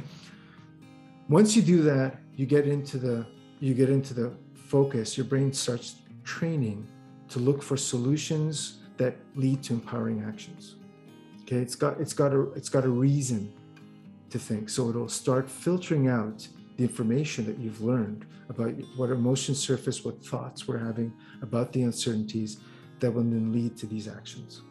Once 1.28 1.56
you 1.56 1.62
do 1.62 1.82
that 1.82 2.18
you 2.34 2.46
get 2.46 2.66
into 2.66 2.98
the 2.98 3.26
you 3.60 3.72
get 3.72 3.88
into 3.88 4.12
the 4.12 4.32
focus. 4.54 5.16
Your 5.16 5.26
brain 5.26 5.52
starts 5.52 5.96
training 6.24 6.86
to 7.28 7.38
look 7.38 7.62
for 7.62 7.76
solutions 7.76 8.78
that 8.96 9.16
lead 9.34 9.62
to 9.62 9.74
empowering 9.74 10.24
actions 10.26 10.76
okay 11.46 11.56
it's 11.56 11.76
got 11.76 12.00
it's 12.00 12.12
got 12.12 12.32
a 12.32 12.50
it's 12.52 12.68
got 12.68 12.84
a 12.84 12.88
reason 12.88 13.52
to 14.30 14.38
think. 14.38 14.68
So 14.68 14.88
it'll 14.88 15.08
start 15.08 15.48
filtering 15.48 16.08
out 16.08 16.46
the 16.76 16.82
information 16.82 17.46
that 17.46 17.58
you've 17.58 17.80
learned 17.80 18.26
about 18.48 18.72
what 18.96 19.10
emotions 19.10 19.58
surface 19.58 20.04
what 20.04 20.24
thoughts 20.24 20.68
we're 20.68 20.78
having 20.78 21.12
about 21.42 21.72
the 21.72 21.82
uncertainties 21.82 22.58
that 23.00 23.10
will 23.10 23.22
then 23.22 23.52
lead 23.52 23.76
to 23.78 23.86
these 23.86 24.08
actions. 24.08 24.62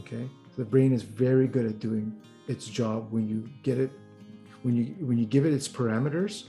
Okay? 0.00 0.28
So 0.50 0.62
the 0.62 0.64
brain 0.64 0.92
is 0.92 1.02
very 1.02 1.46
good 1.46 1.66
at 1.66 1.78
doing 1.78 2.16
its 2.48 2.66
job 2.66 3.10
when 3.10 3.28
you 3.28 3.48
get 3.62 3.78
it 3.78 3.90
when 4.62 4.74
you 4.76 4.84
when 5.06 5.18
you 5.18 5.26
give 5.26 5.46
it 5.46 5.52
its 5.52 5.68
parameters 5.68 6.48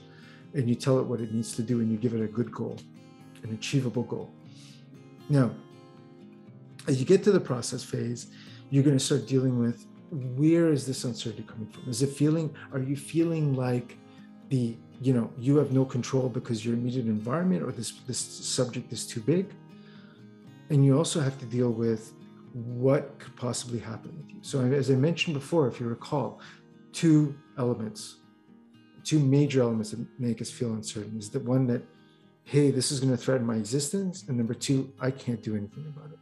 and 0.54 0.70
you 0.70 0.76
tell 0.76 1.00
it 1.00 1.04
what 1.04 1.20
it 1.20 1.34
needs 1.34 1.56
to 1.56 1.62
do 1.62 1.80
and 1.80 1.92
you 1.92 1.98
give 1.98 2.14
it 2.14 2.22
a 2.22 2.28
good 2.28 2.52
goal 2.52 2.78
an 3.44 3.54
achievable 3.54 4.04
goal. 4.04 4.32
Now 5.30 5.52
as 6.88 7.00
you 7.00 7.06
get 7.06 7.24
to 7.24 7.32
the 7.32 7.40
process 7.40 7.84
phase 7.84 8.28
you're 8.70 8.84
going 8.84 8.98
to 8.98 9.04
start 9.04 9.28
dealing 9.28 9.60
with 9.60 9.86
where 10.12 10.72
is 10.72 10.86
this 10.86 11.04
uncertainty 11.04 11.44
coming 11.48 11.68
from? 11.68 11.90
Is 11.90 12.02
it 12.02 12.10
feeling 12.10 12.56
are 12.72 12.80
you 12.80 12.96
feeling 12.96 13.56
like 13.56 13.98
the 14.50 14.78
you 15.02 15.14
know 15.14 15.32
you 15.38 15.58
have 15.58 15.72
no 15.72 15.84
control 15.86 16.30
because 16.30 16.66
your 16.66 16.76
immediate 16.76 17.06
environment 17.06 17.64
or 17.64 17.72
this 17.72 17.92
this 18.08 18.20
subject 18.20 18.92
is 18.92 19.06
too 19.06 19.22
big? 19.22 19.48
And 20.70 20.86
you 20.86 20.98
also 20.98 21.20
have 21.20 21.38
to 21.40 21.46
deal 21.46 21.72
with 21.72 22.14
what 22.54 23.20
could 23.20 23.36
possibly 23.36 23.80
happen 23.80 24.16
with 24.18 24.30
you. 24.30 24.40
So 24.42 24.62
as 24.62 24.90
i 24.90 24.96
mentioned 24.96 25.34
before 25.34 25.68
if 25.68 25.80
you 25.80 25.88
recall 25.88 26.40
two 26.94 27.36
elements 27.58 28.18
two 29.04 29.20
major 29.20 29.62
elements 29.62 29.92
that 29.92 30.04
make 30.20 30.42
us 30.42 30.50
feel 30.50 30.74
uncertain 30.74 31.18
is 31.18 31.30
the 31.30 31.40
one 31.40 31.68
that 31.68 31.84
hey 32.44 32.72
this 32.72 32.92
is 32.92 33.00
going 33.00 33.12
to 33.12 33.18
threaten 33.18 33.46
my 33.46 33.56
existence 33.56 34.26
and 34.28 34.38
number 34.38 34.54
two 34.54 34.92
i 35.00 35.12
can't 35.12 35.44
do 35.44 35.56
anything 35.56 35.86
about 35.96 36.10
it. 36.12 36.20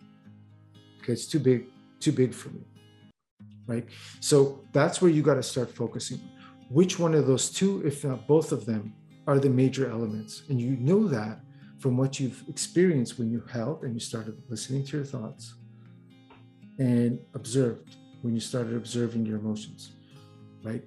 Okay 1.01 1.13
it's 1.13 1.25
too 1.25 1.39
big 1.39 1.67
too 2.03 2.11
big 2.11 2.33
for 2.33 2.49
me 2.49 2.61
right? 3.65 3.85
So 4.19 4.65
that's 4.73 5.01
where 5.01 5.09
you 5.09 5.21
got 5.21 5.35
to 5.35 5.43
start 5.43 5.73
focusing 5.73 6.19
which 6.69 6.97
one 6.97 7.13
of 7.13 7.27
those 7.27 7.49
two 7.51 7.85
if 7.85 8.03
not 8.03 8.27
both 8.27 8.51
of 8.51 8.65
them 8.65 8.93
are 9.27 9.39
the 9.39 9.49
major 9.49 9.89
elements? 9.89 10.43
And 10.49 10.59
you 10.59 10.75
know 10.77 11.07
that 11.07 11.39
from 11.79 11.97
what 11.97 12.19
you've 12.19 12.43
experienced 12.49 13.19
when 13.19 13.29
you 13.29 13.43
held 13.51 13.83
and 13.83 13.93
you 13.93 13.99
started 13.99 14.41
listening 14.49 14.83
to 14.85 14.97
your 14.97 15.05
thoughts 15.05 15.55
and 16.79 17.19
observed 17.33 17.97
when 18.21 18.33
you 18.33 18.39
started 18.39 18.75
observing 18.75 19.25
your 19.25 19.37
emotions 19.37 19.93
right? 20.63 20.83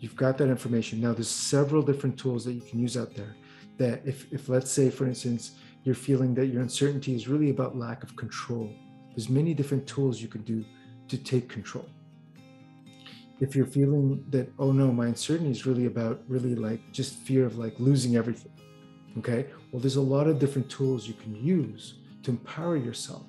You've 0.00 0.16
got 0.16 0.38
that 0.38 0.48
information. 0.48 1.00
Now 1.02 1.12
there's 1.12 1.28
several 1.28 1.82
different 1.82 2.18
tools 2.18 2.46
that 2.46 2.54
you 2.54 2.62
can 2.62 2.80
use 2.80 2.96
out 2.96 3.14
there 3.14 3.36
that 3.76 4.00
if, 4.06 4.32
if 4.32 4.48
let's 4.48 4.72
say 4.72 4.90
for 4.90 5.06
instance 5.06 5.52
you're 5.84 5.94
feeling 5.94 6.34
that 6.34 6.46
your 6.46 6.62
uncertainty 6.62 7.14
is 7.14 7.28
really 7.28 7.50
about 7.50 7.76
lack 7.76 8.02
of 8.02 8.16
control 8.16 8.74
there's 9.14 9.28
many 9.28 9.54
different 9.54 9.86
tools 9.86 10.20
you 10.20 10.28
can 10.28 10.42
do 10.42 10.64
to 11.08 11.18
take 11.18 11.48
control. 11.48 11.88
If 13.40 13.56
you're 13.56 13.66
feeling 13.66 14.24
that, 14.30 14.52
oh 14.58 14.72
no, 14.72 14.92
my 14.92 15.06
uncertainty 15.06 15.50
is 15.50 15.66
really 15.66 15.86
about 15.86 16.22
really 16.28 16.54
like 16.54 16.80
just 16.92 17.14
fear 17.14 17.44
of 17.44 17.58
like 17.58 17.74
losing 17.78 18.16
everything. 18.16 18.52
Okay. 19.18 19.46
Well, 19.70 19.80
there's 19.80 19.96
a 19.96 20.00
lot 20.00 20.26
of 20.26 20.38
different 20.38 20.70
tools 20.70 21.06
you 21.06 21.14
can 21.14 21.34
use 21.34 21.94
to 22.22 22.30
empower 22.30 22.76
yourself 22.76 23.24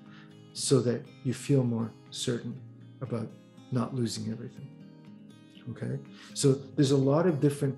so 0.53 0.79
that 0.81 1.03
you 1.23 1.33
feel 1.33 1.63
more 1.63 1.91
certain 2.11 2.55
about 3.01 3.27
not 3.71 3.95
losing 3.95 4.31
everything. 4.31 4.69
Okay. 5.71 5.99
So 6.33 6.53
there's 6.53 6.91
a 6.91 6.97
lot 6.97 7.25
of 7.25 7.41
different 7.41 7.77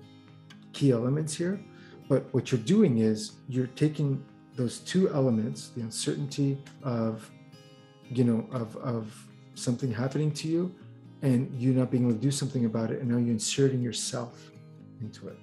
key 0.72 0.92
elements 0.92 1.34
here. 1.34 1.60
But 2.08 2.32
what 2.32 2.52
you're 2.52 2.60
doing 2.60 2.98
is 2.98 3.32
you're 3.48 3.68
taking 3.68 4.24
those 4.54 4.78
two 4.80 5.08
elements, 5.10 5.70
the 5.74 5.80
uncertainty 5.80 6.58
of 6.82 7.30
you 8.10 8.24
know 8.24 8.46
of 8.52 8.76
of 8.76 9.26
something 9.54 9.92
happening 9.92 10.30
to 10.30 10.48
you 10.48 10.74
and 11.22 11.52
you 11.60 11.72
not 11.72 11.90
being 11.90 12.04
able 12.04 12.14
to 12.14 12.20
do 12.20 12.30
something 12.30 12.66
about 12.66 12.90
it. 12.90 13.00
And 13.00 13.10
now 13.10 13.16
you're 13.16 13.30
inserting 13.30 13.82
yourself 13.82 14.50
into 15.00 15.28
it. 15.28 15.38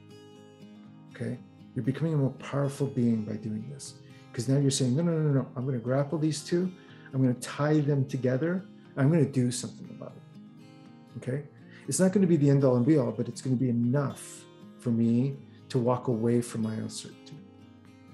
Okay? 1.14 1.38
You're 1.76 1.84
becoming 1.84 2.14
a 2.14 2.18
more 2.18 2.32
powerful 2.32 2.88
being 2.88 3.24
by 3.24 3.34
doing 3.34 3.68
this. 3.72 3.96
Because 4.32 4.48
now 4.48 4.58
you're 4.60 4.72
saying 4.72 4.96
no 4.96 5.04
no 5.04 5.12
no 5.12 5.30
no 5.30 5.48
i'm 5.56 5.64
going 5.66 5.78
to 5.78 5.84
grapple 5.84 6.18
these 6.18 6.44
two. 6.44 6.72
I'm 7.14 7.22
going 7.22 7.36
to 7.36 7.42
tie 7.42 7.80
them 7.80 8.08
together. 8.08 8.66
I'm 8.98 9.12
going 9.12 9.26
to 9.26 9.32
do 9.32 9.52
something 9.52 9.88
about 9.92 10.14
it. 10.16 11.18
Okay? 11.18 11.44
It's 11.88 12.00
not 12.00 12.12
going 12.12 12.22
to 12.22 12.28
be 12.28 12.38
the 12.38 12.50
end 12.50 12.64
all 12.64 12.76
and 12.76 12.86
be 12.86 12.98
all 12.98 13.12
but 13.12 13.28
it's 13.28 13.42
going 13.42 13.56
to 13.56 13.60
be 13.60 13.70
enough 13.70 14.46
for 14.80 14.90
me 14.90 15.36
to 15.70 15.80
walk 15.80 16.08
away 16.08 16.42
from 16.42 16.62
my 16.62 16.74
uncertainty 16.74 17.38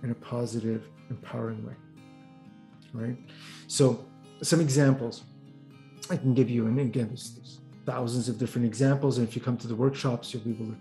in 0.03 0.11
a 0.11 0.15
positive 0.15 0.87
empowering 1.09 1.65
way. 1.65 1.73
Right? 2.93 3.17
So 3.67 4.05
some 4.41 4.61
examples 4.61 5.23
I 6.09 6.17
can 6.17 6.33
give 6.33 6.49
you, 6.49 6.65
and 6.67 6.79
again, 6.79 7.07
there's, 7.07 7.31
there's, 7.31 7.59
thousands 7.85 8.29
of 8.29 8.37
different 8.37 8.67
examples. 8.67 9.17
And 9.17 9.27
if 9.27 9.35
you 9.35 9.41
come 9.41 9.57
to 9.57 9.67
the 9.67 9.75
workshops, 9.75 10.31
you'll 10.31 10.43
be 10.43 10.51
able 10.51 10.75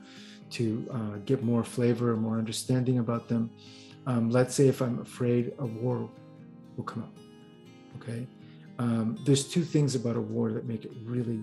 to, 0.51 0.89
uh, 0.93 1.17
get 1.25 1.43
more 1.43 1.65
flavor, 1.65 2.15
more 2.17 2.37
understanding 2.37 2.99
about 2.99 3.29
them. 3.29 3.51
Um, 4.07 4.31
let's 4.31 4.55
say 4.55 4.69
if 4.69 4.83
I'm 4.83 4.99
afraid 5.01 5.55
a 5.59 5.65
war 5.65 6.11
will 6.77 6.85
come 6.85 7.03
up, 7.05 7.17
okay? 7.97 8.27
Um, 8.79 9.19
there's 9.25 9.49
two 9.49 9.63
things 9.63 9.95
about 9.95 10.17
a 10.17 10.21
war 10.21 10.53
that 10.53 10.67
make 10.67 10.85
it 10.85 10.93
really 11.05 11.41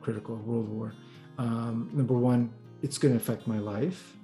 critical, 0.00 0.34
a 0.34 0.38
world 0.38 0.68
war. 0.68 0.92
Um, 1.38 1.90
number 1.92 2.14
one, 2.14 2.52
it's 2.82 2.98
going 2.98 3.14
to 3.14 3.20
affect 3.20 3.46
my 3.46 3.58
life. 3.58 4.16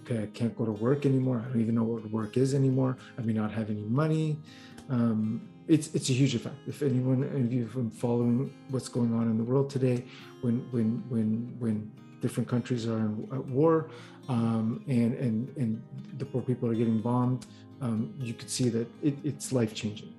Okay, 0.00 0.22
I 0.22 0.26
can't 0.26 0.56
go 0.56 0.64
to 0.64 0.72
work 0.72 1.06
anymore. 1.06 1.42
I 1.44 1.48
don't 1.48 1.60
even 1.60 1.74
know 1.74 1.84
what 1.84 2.08
work 2.10 2.36
is 2.36 2.54
anymore. 2.54 2.96
I 3.18 3.22
may 3.22 3.32
not 3.32 3.50
have 3.52 3.70
any 3.70 3.82
money. 3.82 4.38
Um, 4.90 5.48
it's 5.66 5.94
it's 5.94 6.10
a 6.10 6.12
huge 6.12 6.34
effect. 6.34 6.56
If 6.66 6.82
anyone 6.82 7.22
of 7.22 7.52
you 7.52 7.62
have 7.64 7.74
been 7.74 7.90
following 7.90 8.52
what's 8.68 8.88
going 8.88 9.14
on 9.14 9.30
in 9.30 9.38
the 9.38 9.44
world 9.44 9.70
today, 9.70 10.04
when 10.42 10.66
when 10.70 11.02
when 11.08 11.56
when 11.58 11.90
different 12.20 12.48
countries 12.48 12.86
are 12.86 13.10
at 13.32 13.44
war, 13.46 13.88
um, 14.28 14.84
and 14.88 15.14
and 15.14 15.56
and 15.56 15.82
the 16.18 16.24
poor 16.24 16.42
people 16.42 16.68
are 16.68 16.74
getting 16.74 17.00
bombed, 17.00 17.46
um, 17.80 18.12
you 18.18 18.34
could 18.34 18.50
see 18.50 18.68
that 18.68 18.86
it, 19.02 19.16
it's 19.24 19.52
life 19.52 19.74
changing. 19.74 20.12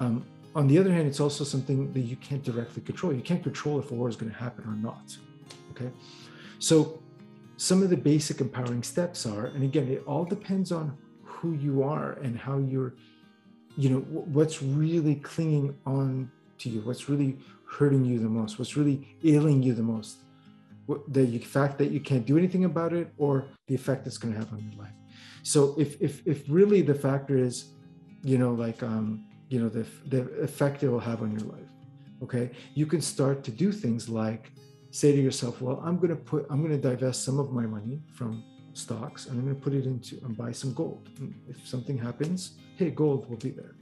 Um, 0.00 0.24
on 0.54 0.68
the 0.68 0.78
other 0.78 0.92
hand, 0.92 1.06
it's 1.06 1.20
also 1.20 1.44
something 1.44 1.92
that 1.92 2.00
you 2.00 2.16
can't 2.16 2.42
directly 2.42 2.82
control. 2.82 3.12
You 3.12 3.22
can't 3.22 3.42
control 3.42 3.78
if 3.78 3.90
a 3.90 3.94
war 3.94 4.08
is 4.08 4.16
going 4.16 4.32
to 4.32 4.38
happen 4.38 4.64
or 4.66 4.76
not. 4.76 5.16
Okay, 5.72 5.90
so 6.58 7.02
some 7.56 7.82
of 7.82 7.90
the 7.90 7.96
basic 7.96 8.40
empowering 8.40 8.82
steps 8.82 9.26
are, 9.26 9.46
and 9.46 9.64
again, 9.64 9.88
it 9.88 10.02
all 10.06 10.24
depends 10.24 10.70
on 10.70 10.96
who 11.24 11.52
you 11.54 11.82
are 11.82 12.12
and 12.22 12.38
how 12.38 12.58
you're 12.58 12.94
you 13.76 13.90
know 13.90 14.00
what's 14.36 14.62
really 14.62 15.16
clinging 15.16 15.76
on 15.86 16.30
to 16.58 16.68
you? 16.68 16.80
What's 16.80 17.08
really 17.08 17.38
hurting 17.68 18.04
you 18.04 18.18
the 18.18 18.28
most? 18.28 18.58
What's 18.58 18.76
really 18.76 19.16
ailing 19.24 19.62
you 19.62 19.74
the 19.74 19.82
most? 19.82 20.18
The 21.08 21.38
fact 21.38 21.78
that 21.78 21.90
you 21.90 22.00
can't 22.00 22.24
do 22.24 22.38
anything 22.38 22.64
about 22.64 22.92
it 22.92 23.12
or 23.18 23.46
the 23.66 23.74
effect 23.74 24.06
it's 24.06 24.18
going 24.18 24.32
to 24.34 24.40
have 24.40 24.52
on 24.52 24.60
your 24.60 24.72
life? 24.80 24.94
So 25.42 25.74
if 25.78 26.00
if 26.00 26.26
if 26.26 26.44
really 26.48 26.82
the 26.82 26.94
factor 26.94 27.36
is 27.36 27.72
you 28.22 28.38
know 28.38 28.52
like 28.52 28.82
um 28.82 29.24
you 29.48 29.60
know 29.60 29.68
the 29.68 29.86
the 30.06 30.22
effect 30.42 30.82
it 30.82 30.88
will 30.88 31.06
have 31.10 31.22
on 31.22 31.30
your 31.32 31.48
life 31.48 31.70
okay? 32.22 32.50
You 32.74 32.86
can 32.86 33.00
start 33.00 33.44
to 33.44 33.50
do 33.50 33.72
things 33.72 34.08
like 34.08 34.50
say 34.96 35.12
to 35.12 35.20
yourself 35.20 35.60
well 35.60 35.82
i'm 35.84 35.96
going 35.96 36.08
to 36.08 36.16
put 36.16 36.46
i'm 36.48 36.60
going 36.64 36.72
to 36.72 36.88
divest 36.90 37.22
some 37.22 37.38
of 37.38 37.52
my 37.52 37.66
money 37.66 38.00
from 38.14 38.42
stocks 38.76 39.26
and 39.26 39.38
I'm 39.38 39.44
going 39.44 39.56
to 39.56 39.60
put 39.60 39.74
it 39.74 39.86
into 39.86 40.18
and 40.24 40.36
buy 40.36 40.52
some 40.52 40.72
gold. 40.74 41.08
And 41.18 41.34
if 41.48 41.66
something 41.66 41.98
happens, 41.98 42.52
hey, 42.76 42.90
gold 42.90 43.28
will 43.28 43.36
be 43.36 43.50
there, 43.50 43.74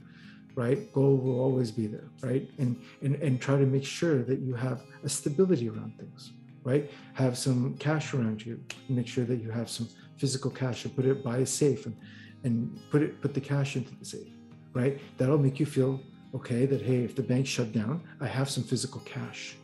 right? 0.55 0.91
Gold 0.93 1.23
will 1.23 1.39
always 1.39 1.71
be 1.71 1.87
there, 1.87 2.09
right? 2.21 2.49
And 2.57 2.81
and 3.01 3.15
and 3.15 3.41
try 3.41 3.57
to 3.57 3.65
make 3.65 3.85
sure 3.85 4.23
that 4.23 4.39
you 4.39 4.53
have 4.55 4.83
a 5.03 5.09
stability 5.09 5.69
around 5.69 5.97
things, 5.97 6.31
right? 6.63 6.89
Have 7.13 7.37
some 7.37 7.75
cash 7.77 8.13
around 8.13 8.45
you. 8.45 8.59
Make 8.89 9.07
sure 9.07 9.25
that 9.25 9.41
you 9.41 9.51
have 9.51 9.69
some 9.69 9.87
physical 10.17 10.51
cash 10.51 10.85
and 10.85 10.95
put 10.95 11.05
it 11.05 11.23
by 11.23 11.37
a 11.37 11.45
safe 11.45 11.85
and 11.85 11.95
and 12.43 12.79
put 12.91 13.01
it 13.01 13.21
put 13.21 13.33
the 13.33 13.41
cash 13.41 13.75
into 13.75 13.93
the 13.95 14.05
safe, 14.05 14.31
right? 14.73 14.99
That'll 15.17 15.37
make 15.37 15.59
you 15.59 15.65
feel 15.65 15.99
okay 16.33 16.65
that 16.65 16.81
hey, 16.81 17.03
if 17.03 17.15
the 17.15 17.23
bank 17.23 17.47
shut 17.47 17.71
down, 17.71 18.01
I 18.21 18.27
have 18.27 18.49
some 18.49 18.63
physical 18.63 19.01
cash 19.01 19.57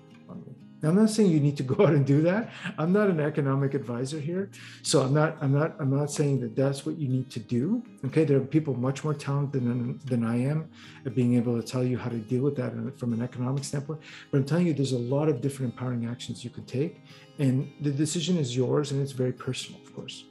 now, 0.82 0.90
I'm 0.90 0.96
not 0.96 1.12
saying 1.12 1.30
you 1.30 1.40
need 1.40 1.58
to 1.58 1.64
go 1.72 1.86
out 1.86 1.94
and 1.94 2.06
do 2.06 2.22
that. 2.24 2.52
I'm 2.78 2.92
not 2.92 3.10
an 3.10 3.20
economic 3.20 3.74
advisor 3.74 4.20
here, 4.20 4.50
so 4.82 5.02
I'm 5.02 5.14
not. 5.14 5.38
I'm 5.42 5.54
not. 5.54 5.76
I'm 5.80 5.96
not 5.96 6.12
saying 6.12 6.42
that 6.42 6.56
that's 6.56 6.86
what 6.86 6.98
you 6.98 7.08
need 7.08 7.30
to 7.32 7.40
do. 7.40 7.84
Okay, 8.06 8.24
there 8.24 8.38
are 8.38 8.42
people 8.42 8.74
much 8.74 9.04
more 9.04 9.14
talented 9.14 9.64
than 9.64 10.00
than 10.06 10.24
I 10.24 10.38
am 10.38 10.70
at 11.06 11.16
being 11.16 11.36
able 11.36 11.60
to 11.60 11.66
tell 11.66 11.84
you 11.84 11.98
how 11.98 12.10
to 12.10 12.18
deal 12.18 12.42
with 12.42 12.56
that 12.58 12.74
from 12.98 13.14
an 13.14 13.22
economic 13.22 13.64
standpoint. 13.64 14.02
But 14.32 14.40
I'm 14.40 14.46
telling 14.46 14.68
you, 14.68 14.74
there's 14.74 14.94
a 14.94 14.98
lot 14.98 15.30
of 15.30 15.42
different 15.42 15.74
empowering 15.74 16.08
actions 16.08 16.44
you 16.44 16.50
can 16.50 16.66
take, 16.66 17.02
and 17.38 17.72
the 17.82 17.92
decision 17.92 18.38
is 18.38 18.56
yours, 18.56 18.92
and 18.92 19.02
it's 19.02 19.12
very 19.12 19.34
personal, 19.34 19.80
of 19.82 19.96
course. 19.96 20.26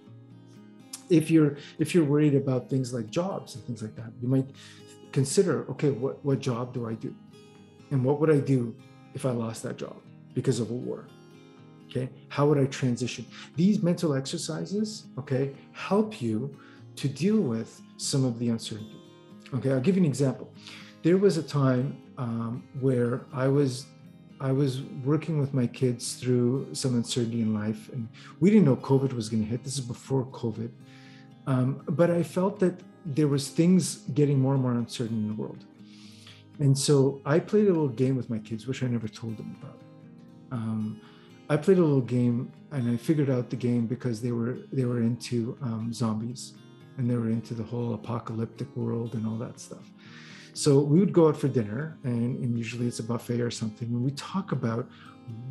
If 1.08 1.30
you're 1.30 1.56
if 1.78 1.94
you're 1.94 2.04
worried 2.04 2.34
about 2.34 2.68
things 2.68 2.92
like 2.92 3.10
jobs 3.10 3.54
and 3.54 3.64
things 3.64 3.82
like 3.82 3.94
that, 3.96 4.12
you 4.20 4.28
might 4.28 4.50
consider, 5.12 5.66
okay, 5.70 5.90
what 5.90 6.24
what 6.24 6.40
job 6.40 6.74
do 6.74 6.88
I 6.88 6.94
do, 6.94 7.14
and 7.92 8.04
what 8.04 8.20
would 8.20 8.30
I 8.30 8.40
do 8.40 8.74
if 9.14 9.24
I 9.26 9.30
lost 9.30 9.62
that 9.62 9.76
job? 9.76 9.96
Because 10.34 10.60
of 10.60 10.70
a 10.70 10.74
war. 10.74 11.06
Okay, 11.90 12.08
how 12.28 12.46
would 12.46 12.58
I 12.58 12.66
transition? 12.66 13.26
These 13.56 13.82
mental 13.82 14.14
exercises, 14.14 15.06
okay, 15.18 15.52
help 15.72 16.22
you 16.22 16.56
to 16.96 17.08
deal 17.08 17.40
with 17.40 17.82
some 17.96 18.24
of 18.24 18.38
the 18.38 18.48
uncertainty. 18.50 19.00
Okay, 19.54 19.72
I'll 19.72 19.80
give 19.80 19.96
you 19.96 20.02
an 20.02 20.06
example. 20.06 20.52
There 21.02 21.18
was 21.18 21.36
a 21.36 21.42
time 21.42 22.00
um, 22.16 22.62
where 22.78 23.22
I 23.32 23.48
was 23.48 23.86
I 24.40 24.52
was 24.52 24.82
working 25.04 25.38
with 25.38 25.52
my 25.52 25.66
kids 25.66 26.14
through 26.14 26.74
some 26.74 26.94
uncertainty 26.94 27.42
in 27.42 27.52
life, 27.52 27.90
and 27.92 28.08
we 28.38 28.50
didn't 28.50 28.64
know 28.64 28.76
COVID 28.76 29.12
was 29.12 29.28
going 29.28 29.42
to 29.42 29.48
hit. 29.48 29.64
This 29.64 29.74
is 29.74 29.80
before 29.80 30.24
COVID, 30.26 30.70
um, 31.46 31.82
but 31.88 32.10
I 32.10 32.22
felt 32.22 32.60
that 32.60 32.80
there 33.04 33.28
was 33.28 33.48
things 33.48 33.96
getting 34.14 34.38
more 34.38 34.54
and 34.54 34.62
more 34.62 34.72
uncertain 34.72 35.16
in 35.16 35.28
the 35.28 35.34
world, 35.34 35.64
and 36.60 36.78
so 36.78 37.20
I 37.26 37.40
played 37.40 37.64
a 37.64 37.72
little 37.72 37.88
game 37.88 38.16
with 38.16 38.30
my 38.30 38.38
kids, 38.38 38.66
which 38.68 38.82
I 38.84 38.86
never 38.86 39.08
told 39.08 39.36
them 39.36 39.56
about 39.60 39.78
um, 40.50 41.00
I 41.48 41.56
played 41.56 41.78
a 41.78 41.82
little 41.82 42.00
game 42.00 42.52
and 42.70 42.88
I 42.88 42.96
figured 42.96 43.28
out 43.28 43.50
the 43.50 43.56
game 43.56 43.86
because 43.86 44.22
they 44.22 44.32
were 44.32 44.58
they 44.72 44.84
were 44.84 45.00
into 45.00 45.58
um, 45.62 45.92
zombies 45.92 46.54
and 46.96 47.10
they 47.10 47.16
were 47.16 47.28
into 47.28 47.54
the 47.54 47.62
whole 47.64 47.94
apocalyptic 47.94 48.74
world 48.76 49.14
and 49.14 49.26
all 49.26 49.36
that 49.36 49.58
stuff. 49.58 49.90
So 50.52 50.80
we 50.80 51.00
would 51.00 51.12
go 51.12 51.28
out 51.28 51.36
for 51.36 51.48
dinner 51.48 51.98
and, 52.04 52.38
and 52.38 52.56
usually 52.56 52.86
it's 52.86 52.98
a 52.98 53.02
buffet 53.02 53.40
or 53.40 53.50
something 53.50 53.88
and 53.88 54.04
we 54.04 54.12
talk 54.12 54.52
about 54.52 54.88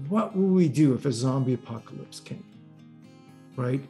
what 0.08 0.36
would 0.36 0.52
we 0.52 0.70
do 0.70 0.94
if 0.94 1.06
a 1.06 1.12
zombie 1.12 1.54
apocalypse 1.54 2.20
came, 2.20 2.46
right? 3.56 3.82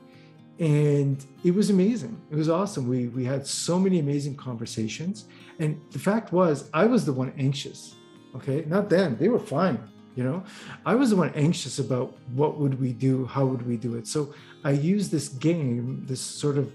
And 0.60 1.24
it 1.44 1.54
was 1.54 1.70
amazing. 1.70 2.20
It 2.32 2.36
was 2.36 2.50
awesome. 2.50 2.88
We 2.88 3.08
we 3.10 3.24
had 3.24 3.46
so 3.46 3.80
many 3.80 4.00
amazing 4.00 4.36
conversations. 4.36 5.26
And 5.60 5.80
the 5.92 6.00
fact 6.00 6.34
was, 6.34 6.70
I 6.74 6.86
was 6.86 7.06
the 7.06 7.14
one 7.14 7.34
anxious. 7.38 7.96
Okay, 8.36 8.64
not 8.68 8.90
them. 8.90 9.16
They 9.18 9.30
were 9.30 9.40
fine 9.40 9.80
you 10.16 10.24
know? 10.24 10.44
I 10.86 10.96
was 10.96 11.10
the 11.10 11.16
one 11.16 11.32
anxious 11.36 11.80
about 11.80 12.18
what 12.34 12.58
would 12.58 12.80
we 12.80 12.94
do 12.94 13.26
how 13.26 13.46
would 13.46 13.66
we 13.66 13.78
do 13.78 13.96
it. 13.96 14.08
So 14.08 14.34
i 14.64 14.72
used 14.72 15.10
this 15.12 15.30
game 15.30 16.04
this 16.06 16.20
sort 16.20 16.58
of 16.58 16.72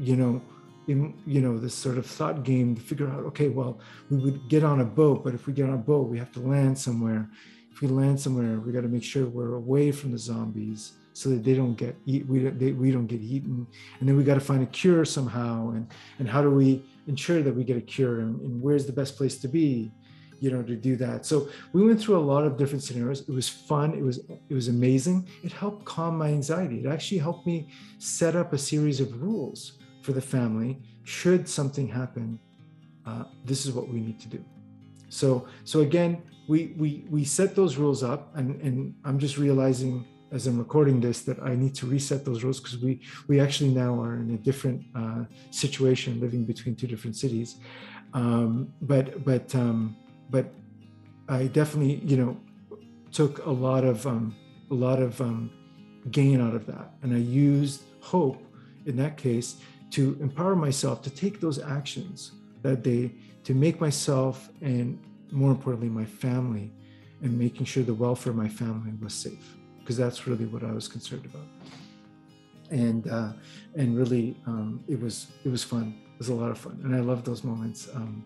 you 0.00 0.16
know 0.16 0.42
in, 0.88 1.14
you 1.26 1.40
know 1.40 1.56
this 1.58 1.74
sort 1.74 1.98
of 1.98 2.06
thought 2.06 2.42
game 2.42 2.74
to 2.74 2.80
figure 2.80 3.08
out 3.08 3.24
okay 3.24 3.48
well 3.48 3.78
we 4.10 4.16
would 4.16 4.48
get 4.48 4.64
on 4.64 4.80
a 4.80 4.84
boat 4.84 5.22
but 5.22 5.34
if 5.34 5.46
we 5.46 5.52
get 5.52 5.68
on 5.68 5.74
a 5.74 5.84
boat 5.92 6.08
we 6.08 6.18
have 6.18 6.32
to 6.32 6.40
land 6.40 6.78
somewhere. 6.78 7.28
If 7.70 7.82
we 7.82 7.88
land 7.88 8.18
somewhere 8.18 8.58
we 8.58 8.72
got 8.72 8.80
to 8.80 8.88
make 8.88 9.04
sure 9.04 9.26
we're 9.26 9.54
away 9.54 9.92
from 9.92 10.10
the 10.10 10.18
zombies 10.18 10.94
so 11.12 11.28
that 11.30 11.44
they 11.44 11.54
don't 11.54 11.74
get 11.74 11.96
eat 12.06 12.26
we 12.26 12.40
don't 12.40 12.58
they, 12.58 12.72
we 12.72 12.90
don't 12.90 13.06
get 13.06 13.20
eaten. 13.20 13.66
And 14.00 14.08
then 14.08 14.16
we 14.16 14.24
got 14.24 14.34
to 14.34 14.40
find 14.40 14.62
a 14.62 14.66
cure 14.66 15.04
somehow. 15.04 15.70
And 15.70 15.86
and 16.18 16.28
how 16.28 16.42
do 16.42 16.50
we 16.50 16.84
ensure 17.06 17.42
that 17.42 17.54
we 17.54 17.62
get 17.64 17.76
a 17.76 17.80
cure? 17.80 18.20
And, 18.20 18.40
and 18.40 18.62
where's 18.62 18.86
the 18.86 18.92
best 18.92 19.16
place 19.16 19.36
to 19.38 19.48
be 19.48 19.92
you 20.40 20.50
know 20.50 20.62
to 20.62 20.76
do 20.76 20.96
that. 20.96 21.26
So 21.26 21.48
we 21.72 21.84
went 21.84 22.00
through 22.00 22.18
a 22.18 22.26
lot 22.32 22.44
of 22.44 22.56
different 22.56 22.82
scenarios. 22.82 23.20
It 23.22 23.32
was 23.32 23.48
fun. 23.48 23.94
It 23.94 24.02
was 24.02 24.18
it 24.18 24.54
was 24.54 24.68
amazing. 24.68 25.28
It 25.42 25.52
helped 25.52 25.84
calm 25.84 26.18
my 26.18 26.28
anxiety. 26.28 26.84
It 26.84 26.86
actually 26.86 27.18
helped 27.18 27.46
me 27.46 27.68
set 27.98 28.36
up 28.36 28.52
a 28.52 28.58
series 28.58 29.00
of 29.00 29.22
rules 29.22 29.78
for 30.02 30.12
the 30.12 30.22
family 30.22 30.78
should 31.04 31.48
something 31.48 31.88
happen 31.88 32.38
uh, 33.08 33.24
this 33.44 33.64
is 33.64 33.72
what 33.72 33.88
we 33.88 34.00
need 34.00 34.20
to 34.20 34.28
do. 34.28 34.44
So 35.08 35.46
so 35.64 35.80
again 35.80 36.22
we 36.48 36.74
we 36.76 37.04
we 37.10 37.24
set 37.24 37.54
those 37.54 37.76
rules 37.76 38.02
up 38.02 38.34
and 38.36 38.60
and 38.62 38.94
i'm 39.04 39.18
just 39.18 39.36
realizing 39.38 40.04
as 40.32 40.46
i'm 40.46 40.58
recording 40.58 41.00
this 41.00 41.22
that 41.22 41.38
i 41.42 41.54
need 41.54 41.74
to 41.74 41.86
reset 41.86 42.24
those 42.24 42.42
rules 42.42 42.58
because 42.58 42.78
we 42.78 43.00
we 43.28 43.38
actually 43.38 43.70
now 43.70 44.00
are 44.02 44.16
in 44.16 44.30
a 44.30 44.38
different 44.38 44.82
uh, 44.94 45.24
situation 45.50 46.20
living 46.20 46.44
between 46.44 46.74
two 46.74 46.86
different 46.86 47.16
cities. 47.16 47.56
Um, 48.14 48.72
but 48.82 49.24
but 49.24 49.54
um, 49.54 49.96
but 50.30 50.52
I 51.28 51.44
definitely, 51.46 51.96
you 52.04 52.16
know, 52.16 52.40
took 53.12 53.44
a 53.46 53.50
lot 53.50 53.84
of 53.84 54.06
um, 54.06 54.34
a 54.70 54.74
lot 54.74 55.00
of 55.00 55.20
um, 55.20 55.50
gain 56.10 56.40
out 56.40 56.54
of 56.54 56.66
that, 56.66 56.92
and 57.02 57.14
I 57.14 57.18
used 57.18 57.82
hope 58.00 58.42
in 58.86 58.96
that 58.96 59.16
case 59.16 59.56
to 59.90 60.16
empower 60.20 60.54
myself 60.54 61.02
to 61.02 61.10
take 61.10 61.40
those 61.40 61.58
actions 61.58 62.32
that 62.62 62.82
day 62.82 63.12
to 63.44 63.54
make 63.54 63.80
myself 63.80 64.50
and 64.60 64.98
more 65.30 65.50
importantly 65.50 65.88
my 65.88 66.04
family 66.04 66.70
and 67.22 67.38
making 67.38 67.64
sure 67.64 67.82
the 67.82 67.94
welfare 67.94 68.30
of 68.30 68.36
my 68.36 68.48
family 68.48 68.92
was 69.00 69.14
safe 69.14 69.56
because 69.78 69.96
that's 69.96 70.26
really 70.26 70.44
what 70.44 70.62
I 70.62 70.72
was 70.72 70.86
concerned 70.86 71.24
about. 71.24 71.46
And 72.70 73.08
uh, 73.08 73.32
and 73.74 73.96
really, 73.96 74.36
um, 74.46 74.84
it 74.86 75.00
was 75.00 75.28
it 75.44 75.48
was 75.48 75.64
fun. 75.64 75.98
It 76.12 76.18
was 76.18 76.28
a 76.28 76.34
lot 76.34 76.50
of 76.50 76.58
fun, 76.58 76.78
and 76.84 76.94
I 76.94 77.00
love 77.00 77.24
those 77.24 77.42
moments 77.42 77.88
um, 77.94 78.24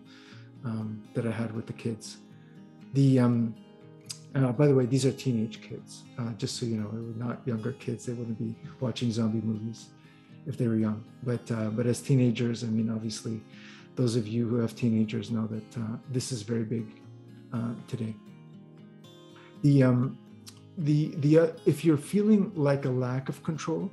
um, 0.65 1.03
that 1.13 1.25
I 1.25 1.31
had 1.31 1.53
with 1.55 1.67
the 1.67 1.73
kids. 1.73 2.17
The 2.93 3.19
um, 3.19 3.55
uh, 4.35 4.51
by 4.51 4.67
the 4.67 4.75
way, 4.75 4.85
these 4.85 5.05
are 5.05 5.11
teenage 5.11 5.61
kids. 5.61 6.03
Uh, 6.17 6.31
just 6.33 6.57
so 6.57 6.65
you 6.65 6.77
know, 6.77 6.89
not 7.17 7.41
younger 7.45 7.73
kids. 7.73 8.05
They 8.05 8.13
wouldn't 8.13 8.39
be 8.39 8.55
watching 8.79 9.11
zombie 9.11 9.41
movies 9.41 9.87
if 10.47 10.57
they 10.57 10.67
were 10.67 10.75
young. 10.75 11.03
But 11.23 11.49
uh, 11.51 11.69
but 11.69 11.85
as 11.85 12.01
teenagers, 12.01 12.63
I 12.63 12.67
mean, 12.67 12.89
obviously, 12.89 13.41
those 13.95 14.15
of 14.15 14.27
you 14.27 14.47
who 14.47 14.57
have 14.57 14.75
teenagers 14.75 15.31
know 15.31 15.47
that 15.47 15.77
uh, 15.77 15.97
this 16.09 16.31
is 16.31 16.41
very 16.41 16.63
big 16.63 16.85
uh, 17.53 17.73
today. 17.87 18.15
The 19.61 19.83
um, 19.83 20.17
the 20.77 21.13
the 21.17 21.39
uh, 21.39 21.47
if 21.65 21.85
you're 21.85 21.97
feeling 21.97 22.51
like 22.55 22.85
a 22.85 22.89
lack 22.89 23.29
of 23.29 23.43
control 23.43 23.91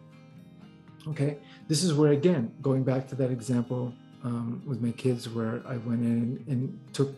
okay 1.07 1.39
this 1.69 1.83
is 1.83 1.93
where 1.95 2.13
again 2.13 2.53
going 2.63 2.83
back 2.83 3.07
to 3.09 3.15
that 3.15 3.31
example 3.31 3.93
um, 4.25 4.63
with 4.67 4.81
my 4.81 4.93
kids 4.93 5.29
where 5.29 5.63
i 5.67 5.77
went 5.79 6.03
in 6.03 6.45
and 6.49 6.79
took 6.93 7.15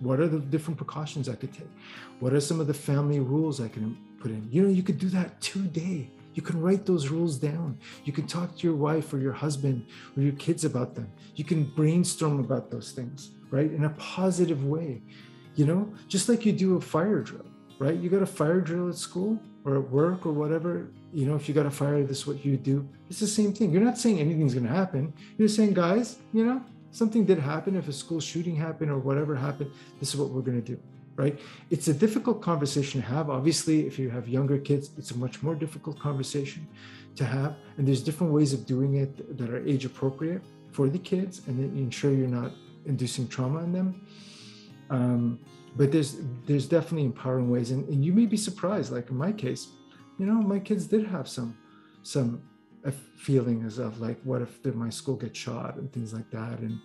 what 0.00 0.18
are 0.18 0.26
the 0.26 0.40
different 0.40 0.76
precautions 0.76 1.28
i 1.28 1.34
could 1.34 1.52
take? 1.52 1.70
What 2.18 2.32
are 2.32 2.40
some 2.40 2.58
of 2.58 2.66
the 2.66 2.74
family 2.74 3.20
rules 3.20 3.60
i 3.60 3.68
can 3.68 3.96
put 4.20 4.30
in? 4.30 4.48
You 4.50 4.62
know 4.62 4.68
you 4.68 4.82
could 4.82 4.98
do 4.98 5.08
that 5.10 5.40
today. 5.40 6.10
You 6.34 6.42
can 6.42 6.60
write 6.60 6.86
those 6.86 7.08
rules 7.08 7.36
down. 7.36 7.78
You 8.04 8.12
can 8.12 8.26
talk 8.26 8.56
to 8.56 8.66
your 8.66 8.74
wife 8.74 9.12
or 9.12 9.18
your 9.18 9.34
husband 9.34 9.86
or 10.16 10.22
your 10.22 10.32
kids 10.32 10.64
about 10.64 10.94
them. 10.94 11.12
You 11.36 11.44
can 11.44 11.64
brainstorm 11.64 12.40
about 12.40 12.70
those 12.70 12.90
things 12.92 13.30
right 13.50 13.70
in 13.70 13.84
a 13.84 13.90
positive 13.90 14.64
way. 14.64 15.02
You 15.54 15.66
know 15.66 15.94
just 16.08 16.28
like 16.28 16.44
you 16.44 16.52
do 16.52 16.76
a 16.76 16.80
fire 16.80 17.20
drill 17.20 17.46
right? 17.82 17.98
You 17.98 18.08
got 18.08 18.22
a 18.22 18.26
fire 18.26 18.60
drill 18.60 18.88
at 18.88 18.94
school 18.94 19.40
or 19.64 19.76
at 19.76 19.90
work 19.90 20.26
or 20.26 20.32
whatever. 20.32 20.88
You 21.12 21.26
know, 21.26 21.36
if 21.36 21.48
you 21.48 21.54
got 21.54 21.66
a 21.66 21.70
fire, 21.70 22.02
this 22.02 22.20
is 22.20 22.26
what 22.26 22.44
you 22.44 22.56
do. 22.56 22.88
It's 23.10 23.20
the 23.20 23.26
same 23.26 23.52
thing. 23.52 23.70
You're 23.70 23.82
not 23.82 23.98
saying 23.98 24.18
anything's 24.18 24.54
going 24.54 24.66
to 24.66 24.72
happen. 24.72 25.12
You're 25.38 25.48
saying, 25.48 25.74
guys, 25.74 26.18
you 26.32 26.44
know, 26.44 26.64
something 26.90 27.24
did 27.24 27.38
happen. 27.38 27.76
If 27.76 27.88
a 27.88 27.92
school 27.92 28.20
shooting 28.20 28.56
happened 28.56 28.90
or 28.90 28.98
whatever 28.98 29.36
happened, 29.36 29.70
this 30.00 30.14
is 30.14 30.16
what 30.16 30.30
we're 30.30 30.40
going 30.40 30.62
to 30.62 30.66
do, 30.74 30.80
right? 31.16 31.38
It's 31.70 31.88
a 31.88 31.94
difficult 31.94 32.40
conversation 32.40 33.00
to 33.00 33.06
have. 33.06 33.30
Obviously, 33.30 33.86
if 33.86 33.98
you 33.98 34.10
have 34.10 34.28
younger 34.28 34.58
kids, 34.58 34.90
it's 34.96 35.10
a 35.10 35.16
much 35.16 35.42
more 35.42 35.54
difficult 35.54 35.98
conversation 35.98 36.66
to 37.16 37.24
have. 37.24 37.56
And 37.76 37.86
there's 37.86 38.02
different 38.02 38.32
ways 38.32 38.52
of 38.52 38.66
doing 38.66 38.96
it 38.96 39.36
that 39.38 39.50
are 39.50 39.66
age 39.66 39.84
appropriate 39.84 40.42
for 40.72 40.88
the 40.88 40.98
kids 40.98 41.42
and 41.46 41.58
then 41.58 41.76
you 41.76 41.84
ensure 41.84 42.12
you're 42.12 42.26
not 42.26 42.52
inducing 42.86 43.28
trauma 43.28 43.60
in 43.60 43.72
them. 43.72 44.06
Um, 44.90 45.38
but 45.76 45.90
there's 45.92 46.16
there's 46.46 46.66
definitely 46.66 47.04
empowering 47.06 47.50
ways. 47.50 47.70
And, 47.70 47.88
and 47.88 48.04
you 48.04 48.12
may 48.12 48.26
be 48.26 48.36
surprised 48.36 48.92
like 48.92 49.10
in 49.10 49.16
my 49.16 49.32
case 49.32 49.68
you 50.18 50.26
know 50.26 50.34
my 50.34 50.58
kids 50.58 50.86
did 50.86 51.06
have 51.06 51.28
some 51.28 51.56
some 52.02 52.42
uh, 52.84 52.90
feelings 53.16 53.78
of 53.78 54.00
like 54.00 54.20
what 54.24 54.42
if 54.42 54.74
my 54.74 54.90
school 54.90 55.16
gets 55.16 55.38
shot 55.38 55.76
and 55.76 55.92
things 55.92 56.12
like 56.12 56.30
that. 56.30 56.58
And 56.60 56.78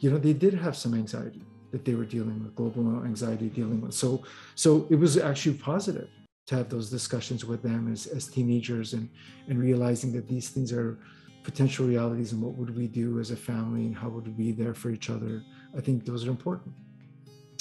you 0.00 0.10
know 0.10 0.18
they 0.18 0.32
did 0.32 0.54
have 0.54 0.76
some 0.76 0.94
anxiety 0.94 1.42
that 1.70 1.84
they 1.84 1.94
were 1.94 2.04
dealing 2.04 2.42
with 2.42 2.54
global 2.54 3.04
anxiety 3.04 3.48
dealing 3.48 3.80
with. 3.80 3.94
So 3.94 4.22
so 4.54 4.86
it 4.90 4.96
was 4.96 5.16
actually 5.16 5.56
positive 5.58 6.08
to 6.46 6.56
have 6.56 6.68
those 6.68 6.90
discussions 6.90 7.44
with 7.44 7.62
them 7.62 7.90
as, 7.92 8.06
as 8.06 8.26
teenagers 8.26 8.94
and 8.94 9.08
and 9.48 9.58
realizing 9.58 10.12
that 10.12 10.28
these 10.28 10.48
things 10.48 10.72
are 10.72 10.98
potential 11.44 11.86
realities 11.86 12.32
and 12.32 12.40
what 12.40 12.54
would 12.54 12.76
we 12.76 12.86
do 12.86 13.18
as 13.18 13.32
a 13.32 13.36
family 13.36 13.86
and 13.86 13.96
how 13.96 14.08
would 14.08 14.26
we 14.26 14.32
be 14.32 14.52
there 14.52 14.74
for 14.74 14.90
each 14.90 15.10
other. 15.10 15.42
I 15.76 15.80
think 15.80 16.04
those 16.04 16.26
are 16.26 16.30
important 16.30 16.72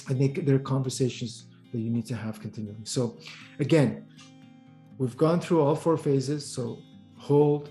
I 0.09 0.13
think 0.13 0.45
there 0.45 0.55
are 0.55 0.59
conversations 0.59 1.45
that 1.71 1.79
you 1.79 1.89
need 1.89 2.05
to 2.07 2.15
have 2.15 2.39
continually. 2.39 2.83
So, 2.83 3.17
again, 3.59 4.05
we've 4.97 5.17
gone 5.17 5.39
through 5.39 5.61
all 5.61 5.75
four 5.75 5.97
phases. 5.97 6.45
So, 6.45 6.79
hold, 7.17 7.69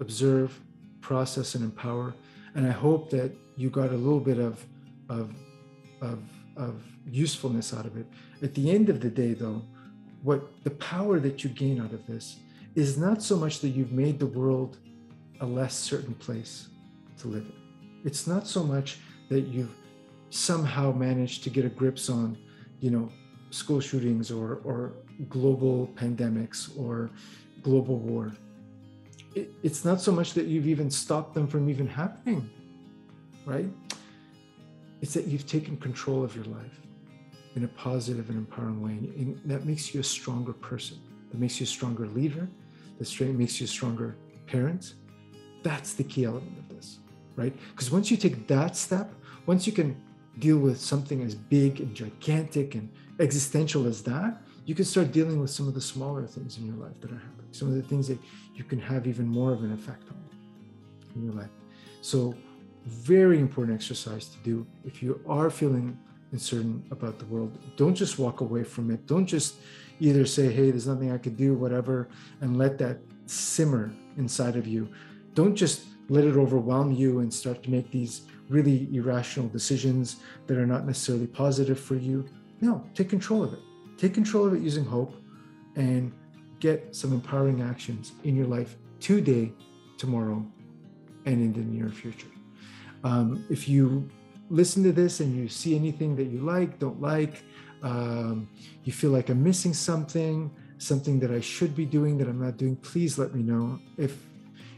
observe, 0.00 0.58
process, 1.00 1.54
and 1.54 1.64
empower. 1.64 2.14
And 2.54 2.66
I 2.66 2.70
hope 2.70 3.10
that 3.10 3.32
you 3.56 3.70
got 3.70 3.90
a 3.90 3.96
little 3.96 4.20
bit 4.20 4.38
of, 4.38 4.64
of, 5.08 5.32
of, 6.00 6.22
of 6.56 6.82
usefulness 7.06 7.72
out 7.72 7.86
of 7.86 7.96
it. 7.96 8.06
At 8.42 8.54
the 8.54 8.70
end 8.70 8.88
of 8.88 9.00
the 9.00 9.10
day, 9.10 9.34
though, 9.34 9.62
what 10.22 10.64
the 10.64 10.70
power 10.70 11.18
that 11.20 11.42
you 11.44 11.50
gain 11.50 11.80
out 11.80 11.92
of 11.92 12.06
this 12.06 12.36
is 12.74 12.98
not 12.98 13.22
so 13.22 13.36
much 13.36 13.60
that 13.60 13.70
you've 13.70 13.92
made 13.92 14.18
the 14.18 14.26
world 14.26 14.78
a 15.40 15.46
less 15.46 15.74
certain 15.74 16.14
place 16.14 16.68
to 17.18 17.28
live 17.28 17.44
in. 17.44 17.52
It's 18.04 18.26
not 18.26 18.46
so 18.46 18.62
much 18.62 18.98
that 19.28 19.42
you've 19.42 19.74
somehow 20.30 20.92
managed 20.92 21.42
to 21.44 21.50
get 21.50 21.64
a 21.64 21.68
grips 21.68 22.08
on, 22.08 22.38
you 22.80 22.90
know, 22.90 23.10
school 23.50 23.80
shootings 23.80 24.30
or, 24.30 24.60
or 24.64 24.94
global 25.28 25.88
pandemics 25.94 26.70
or 26.78 27.10
global 27.62 27.98
war. 27.98 28.32
It, 29.34 29.52
it's 29.62 29.84
not 29.84 30.00
so 30.00 30.12
much 30.12 30.34
that 30.34 30.46
you've 30.46 30.66
even 30.66 30.90
stopped 30.90 31.34
them 31.34 31.46
from 31.46 31.68
even 31.68 31.86
happening, 31.86 32.48
right? 33.44 33.68
It's 35.00 35.14
that 35.14 35.26
you've 35.26 35.46
taken 35.46 35.76
control 35.76 36.24
of 36.24 36.34
your 36.34 36.44
life 36.44 36.80
in 37.56 37.64
a 37.64 37.68
positive 37.68 38.28
and 38.28 38.38
empowering 38.38 38.80
way. 38.80 38.92
And 38.92 39.40
that 39.44 39.64
makes 39.64 39.92
you 39.92 40.00
a 40.00 40.04
stronger 40.04 40.52
person. 40.52 40.98
That 41.30 41.40
makes 41.40 41.60
you 41.60 41.64
a 41.64 41.66
stronger 41.66 42.06
leader. 42.06 42.48
That 42.98 43.20
makes 43.20 43.60
you 43.60 43.64
a 43.64 43.68
stronger 43.68 44.16
parent. 44.46 44.94
That's 45.62 45.94
the 45.94 46.04
key 46.04 46.24
element 46.24 46.58
of 46.58 46.68
this, 46.68 46.98
right? 47.36 47.54
Because 47.70 47.90
once 47.90 48.10
you 48.10 48.16
take 48.16 48.46
that 48.46 48.76
step, 48.76 49.12
once 49.46 49.66
you 49.66 49.72
can 49.72 49.96
deal 50.38 50.58
with 50.58 50.80
something 50.80 51.22
as 51.22 51.34
big 51.34 51.80
and 51.80 51.94
gigantic 51.94 52.74
and 52.74 52.90
existential 53.18 53.86
as 53.86 54.02
that, 54.02 54.42
you 54.64 54.74
can 54.74 54.84
start 54.84 55.12
dealing 55.12 55.40
with 55.40 55.50
some 55.50 55.66
of 55.68 55.74
the 55.74 55.80
smaller 55.80 56.26
things 56.26 56.58
in 56.58 56.66
your 56.66 56.76
life 56.76 56.98
that 57.00 57.10
are 57.10 57.16
happening, 57.16 57.48
some 57.52 57.68
of 57.68 57.74
the 57.74 57.82
things 57.82 58.06
that 58.08 58.18
you 58.54 58.64
can 58.64 58.80
have 58.80 59.06
even 59.06 59.26
more 59.26 59.52
of 59.52 59.62
an 59.62 59.72
effect 59.72 60.08
on 60.08 60.20
in 61.14 61.24
your 61.24 61.34
life. 61.34 61.50
So, 62.02 62.34
very 62.86 63.38
important 63.38 63.74
exercise 63.76 64.26
to 64.28 64.38
do 64.38 64.66
if 64.84 65.02
you 65.02 65.20
are 65.26 65.50
feeling 65.50 65.98
uncertain 66.32 66.82
about 66.90 67.18
the 67.18 67.26
world. 67.26 67.58
Don't 67.76 67.94
just 67.94 68.18
walk 68.18 68.40
away 68.40 68.64
from 68.64 68.90
it. 68.90 69.06
Don't 69.06 69.26
just 69.26 69.56
either 69.98 70.24
say, 70.24 70.50
hey, 70.50 70.70
there's 70.70 70.86
nothing 70.86 71.12
I 71.12 71.18
could 71.18 71.36
do, 71.36 71.54
whatever, 71.54 72.08
and 72.40 72.56
let 72.56 72.78
that 72.78 72.98
simmer 73.26 73.92
inside 74.16 74.56
of 74.56 74.66
you. 74.66 74.88
Don't 75.34 75.54
just 75.54 75.82
let 76.08 76.24
it 76.24 76.36
overwhelm 76.36 76.92
you 76.92 77.20
and 77.20 77.32
start 77.32 77.62
to 77.64 77.70
make 77.70 77.90
these 77.90 78.22
really 78.50 78.88
irrational 78.92 79.48
decisions 79.48 80.16
that 80.46 80.58
are 80.58 80.66
not 80.66 80.84
necessarily 80.84 81.26
positive 81.26 81.78
for 81.80 81.94
you. 81.94 82.28
No, 82.60 82.84
take 82.94 83.08
control 83.08 83.42
of 83.42 83.54
it. 83.54 83.60
Take 83.96 84.12
control 84.12 84.46
of 84.46 84.54
it 84.54 84.60
using 84.60 84.84
hope 84.84 85.14
and 85.76 86.12
get 86.58 86.94
some 86.94 87.12
empowering 87.12 87.62
actions 87.62 88.12
in 88.24 88.36
your 88.36 88.46
life 88.46 88.76
today, 88.98 89.52
tomorrow, 89.96 90.44
and 91.24 91.40
in 91.40 91.52
the 91.52 91.60
near 91.60 91.88
future. 91.88 92.26
Um, 93.04 93.46
if 93.48 93.68
you 93.68 94.08
listen 94.50 94.82
to 94.82 94.92
this 94.92 95.20
and 95.20 95.34
you 95.34 95.48
see 95.48 95.76
anything 95.76 96.16
that 96.16 96.24
you 96.24 96.40
like, 96.40 96.78
don't 96.78 97.00
like, 97.00 97.44
um, 97.82 98.48
you 98.84 98.92
feel 98.92 99.10
like 99.10 99.30
I'm 99.30 99.42
missing 99.42 99.72
something, 99.72 100.50
something 100.78 101.20
that 101.20 101.30
I 101.30 101.40
should 101.40 101.74
be 101.76 101.86
doing 101.86 102.18
that 102.18 102.28
I'm 102.28 102.42
not 102.42 102.56
doing, 102.56 102.76
please 102.76 103.16
let 103.16 103.34
me 103.34 103.42
know. 103.42 103.78
If 103.96 104.26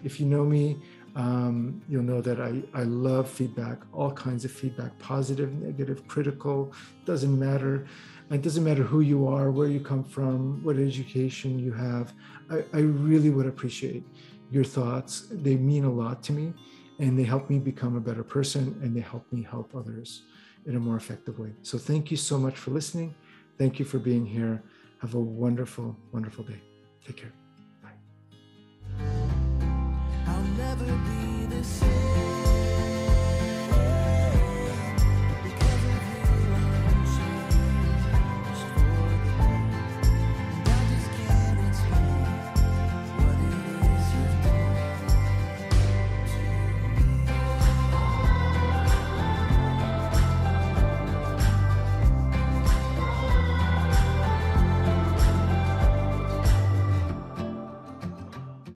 if 0.04 0.18
you 0.18 0.26
know 0.26 0.44
me, 0.44 0.76
um, 1.14 1.82
you'll 1.88 2.02
know 2.02 2.20
that 2.20 2.40
I, 2.40 2.62
I 2.72 2.84
love 2.84 3.28
feedback, 3.28 3.78
all 3.92 4.12
kinds 4.12 4.44
of 4.44 4.50
feedback, 4.50 4.98
positive, 4.98 5.52
negative, 5.52 6.06
critical, 6.08 6.72
doesn't 7.04 7.38
matter. 7.38 7.86
It 8.30 8.40
doesn't 8.40 8.64
matter 8.64 8.82
who 8.82 9.00
you 9.00 9.28
are, 9.28 9.50
where 9.50 9.68
you 9.68 9.80
come 9.80 10.04
from, 10.04 10.62
what 10.64 10.76
education 10.78 11.58
you 11.58 11.72
have. 11.72 12.14
I, 12.50 12.64
I 12.72 12.80
really 12.80 13.30
would 13.30 13.46
appreciate 13.46 14.04
your 14.50 14.64
thoughts. 14.64 15.26
They 15.30 15.56
mean 15.56 15.84
a 15.84 15.92
lot 15.92 16.22
to 16.24 16.32
me 16.32 16.54
and 16.98 17.18
they 17.18 17.24
help 17.24 17.50
me 17.50 17.58
become 17.58 17.96
a 17.96 18.00
better 18.00 18.24
person 18.24 18.78
and 18.82 18.96
they 18.96 19.00
help 19.00 19.30
me 19.32 19.42
help 19.42 19.74
others 19.74 20.22
in 20.66 20.76
a 20.76 20.80
more 20.80 20.96
effective 20.96 21.38
way. 21.38 21.52
So 21.62 21.76
thank 21.76 22.10
you 22.10 22.16
so 22.16 22.38
much 22.38 22.56
for 22.56 22.70
listening. 22.70 23.14
Thank 23.58 23.78
you 23.78 23.84
for 23.84 23.98
being 23.98 24.24
here. 24.24 24.62
Have 25.00 25.14
a 25.14 25.20
wonderful, 25.20 25.96
wonderful 26.12 26.44
day. 26.44 26.60
Take 27.04 27.16
care. 27.16 27.41
Never 30.74 30.96
be 31.04 31.46
the 31.54 31.62
same 31.62 32.31